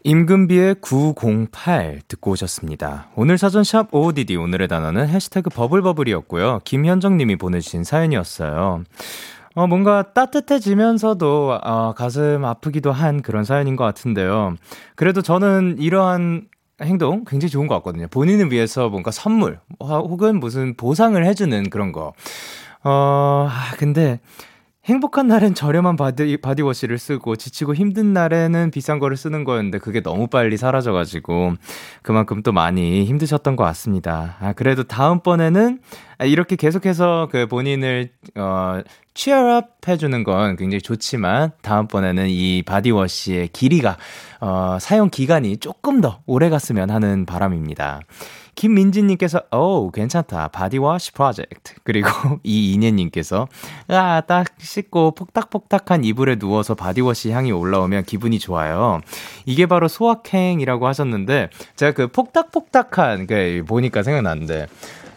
[0.06, 3.08] 임금비의 908 듣고 오셨습니다.
[3.16, 6.60] 오늘 사전 샵 OODD 오늘의 단어는 해시태그 bubble bubble이었고요.
[6.64, 8.84] 김현정 님이 보내주신 사연이었어요.
[9.54, 14.56] 어, 뭔가 따뜻해지면서도, 어, 가슴 아프기도 한 그런 사연인 것 같은데요.
[14.94, 16.48] 그래도 저는 이러한
[16.82, 18.06] 행동 굉장히 좋은 것 같거든요.
[18.08, 22.12] 본인을 위해서 뭔가 선물, 혹은 무슨 보상을 해주는 그런 거.
[22.82, 24.20] 어, 아, 근데,
[24.84, 30.02] 행복한 날엔 저렴한 body, body wash를 쓰고 지치고 힘든 날에는 비싼 거를 쓰는 거였는데 그게
[30.02, 31.54] 너무 빨리 사라져가지고
[32.02, 34.36] 그만큼 또 많이 힘드셨던 것 같습니다.
[34.40, 35.80] 아, 그래도 다음번에는
[36.24, 38.82] 이렇게 계속해서 그 본인을, 어,
[39.14, 43.96] 취업업 해주는 건 굉장히 좋지만 다음번에는 이 body wash의 길이가,
[44.40, 48.00] 어, 사용 기간이 조금 더 오래 갔으면 하는 바람입니다.
[48.56, 50.48] 김민지님께서, 오, 괜찮다.
[50.48, 51.74] body wash 프로젝트.
[51.82, 52.08] 그리고
[52.42, 53.48] 이인혜님께서,
[53.88, 59.00] 아, 딱 씻고 폭닥폭닥한 이불에 누워서 body wash 향이 올라오면 기분이 좋아요.
[59.44, 64.66] 이게 바로 소확행이라고 하셨는데, 제가 그 폭닥폭닥한, 그, 보니까 생각났는데,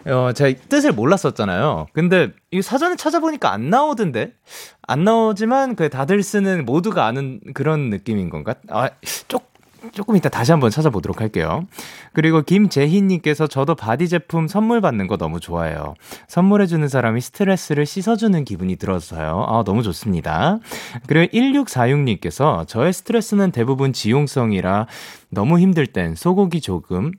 [0.06, 1.88] 어, 제가 뜻을 몰랐었잖아요.
[1.92, 4.32] 근데 이 사전에 찾아보니까 안 나오던데?
[4.82, 8.54] 안 나오지만 그 다들 쓰는 모두가 아는 그런 느낌인 건가?
[8.68, 8.90] 아,
[9.28, 9.48] 쪽
[9.92, 11.66] 조금 이따 다시 한번 찾아보도록 할게요.
[12.12, 15.94] 그리고 김재희님께서 저도 body 제품 선물 받는 거 너무 좋아해요.
[16.26, 19.44] 선물해주는 사람이 스트레스를 씻어주는 기분이 들어서요.
[19.48, 20.58] 아, 너무 좋습니다.
[21.06, 24.86] 그리고 1646님께서 저의 스트레스는 대부분 지용성이라
[25.30, 27.12] 너무 힘들 땐 소고기 조금,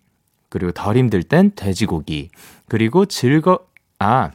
[0.50, 2.30] 그리고 덜 힘들 땐 돼지고기,
[2.68, 3.60] 그리고 즐거,
[4.00, 4.32] 아,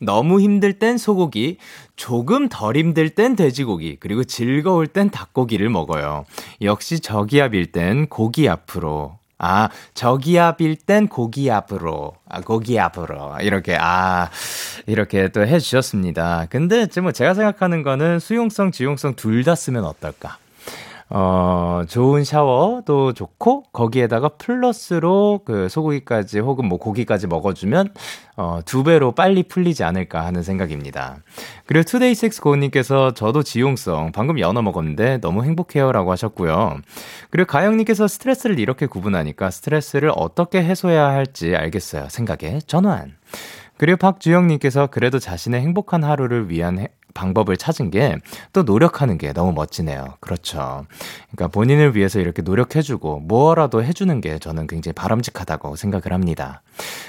[0.00, 1.56] 너무 힘들 땐 소고기,
[1.96, 6.24] 조금 덜 힘들 땐 돼지고기, 그리고 즐거울 땐 닭고기를 먹어요.
[6.62, 9.18] 역시 저기압일 땐 고기 앞으로.
[9.38, 12.14] 아, 저기압일 땐 고기 앞으로.
[12.28, 13.36] 아, 고기 앞으로.
[13.42, 14.30] 이렇게, 아,
[14.86, 16.46] 이렇게 또 해주셨습니다.
[16.48, 20.38] 근데, 뭐 제가 생각하는 거는 수용성, 지용성 둘 다 쓰면 어떨까?
[21.08, 27.90] 어, 좋은 샤워도 좋고, 거기에다가 플러스로 그 소고기까지 혹은 뭐 고기까지 먹어주면,
[28.36, 31.18] 어, 두 배로 빨리 풀리지 않을까 하는 생각입니다.
[31.66, 36.78] 그리고 투데이식스고님께서 저도 지용성, 방금 연어 먹었는데 너무 행복해요 라고 하셨고요.
[37.30, 42.08] 그리고 가영님께서 스트레스를 이렇게 구분하니까 스트레스를 어떻게 해소해야 할지 알겠어요.
[42.08, 43.14] 생각에 전환.
[43.78, 48.16] 그리고 박주영님께서 그래도 자신의 행복한 하루를 위한 해, 방법을 찾은 게
[48.52, 50.16] 또 노력하는 게 너무 멋지네요.
[50.20, 50.86] 그렇죠.
[51.32, 56.62] 그러니까 본인을 위해서 이렇게 노력해주고 뭐라도 해주는 게 저는 굉장히 바람직하다고 생각을 합니다.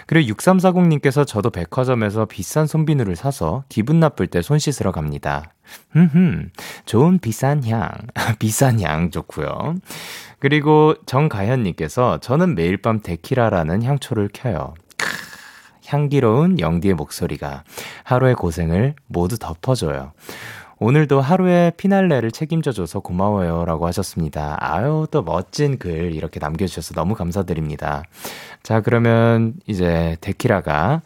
[0.05, 5.51] 그리고 6340님께서 저도 백화점에서 비싼 손비누를 사서 기분 나쁠 때 손 씻으러 갑니다.
[5.91, 6.49] 흠흠.
[6.86, 7.89] 좋은 비싼 향.
[8.39, 9.76] 비싼 향 좋고요.
[10.39, 14.74] 그리고 정가현 님께서 저는 매일 밤 데키라라는 향초를 켜요.
[15.88, 17.63] 향기로운 영디의 목소리가
[18.03, 20.11] 하루의 고생을 모두 덮어줘요.
[20.79, 23.65] 오늘도 하루의 피날레를 책임져줘서 고마워요.
[23.65, 24.57] 라고 하셨습니다.
[24.59, 28.03] 아유, 또 멋진 글 이렇게 남겨주셔서 너무 감사드립니다.
[28.61, 31.01] 자, 그러면 이제 데키라가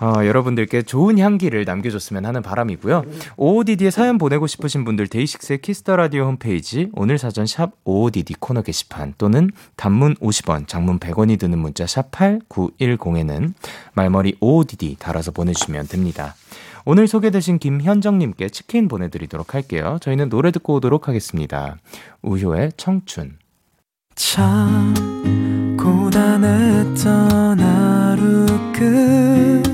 [0.00, 3.04] 어, 여러분들께 좋은 향기를 남겨줬으면 하는 바람이고요.
[3.36, 8.62] OODD에 사연 보내고 싶으신 분들 DAY6의 Kiss the Radio 홈페이지 오늘 사전 샵 OODD 코너
[8.62, 13.54] 게시판 또는 단문 50원, 장문 100원이 드는 문자 샵 8910에는
[13.94, 16.34] 말머리 OODD 달아서 보내주시면 됩니다.
[16.86, 19.96] 오늘 소개되신 김현정님께 치킨 보내드리도록 할게요.
[20.02, 21.76] 저희는 노래 듣고 오도록 하겠습니다.
[22.22, 23.38] 우효의 청춘.
[24.14, 24.94] 참
[25.78, 29.73] 고단했던 하루 끝널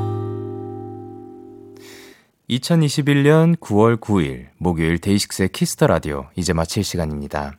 [2.51, 7.53] 2021년 9월 9일 목요일 DAY6의 Kiss the Radio 이제 마칠 시간입니다.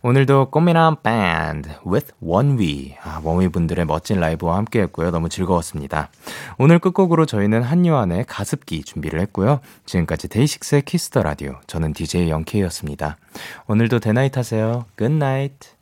[0.00, 5.10] 오늘도 꽃미남 밴드 with 원위 아, 원위 분들의 멋진 라이브와 함께했고요.
[5.10, 6.08] 너무 즐거웠습니다.
[6.56, 9.60] 오늘 끝곡으로 저희는 한요한의 가습기 준비를 했고요.
[9.84, 13.18] 지금까지 DAY6의 Kiss the Radio 저는 DJ Young K였습니다.
[13.66, 14.86] 오늘도 데나잇 하세요.
[14.96, 15.77] Good night.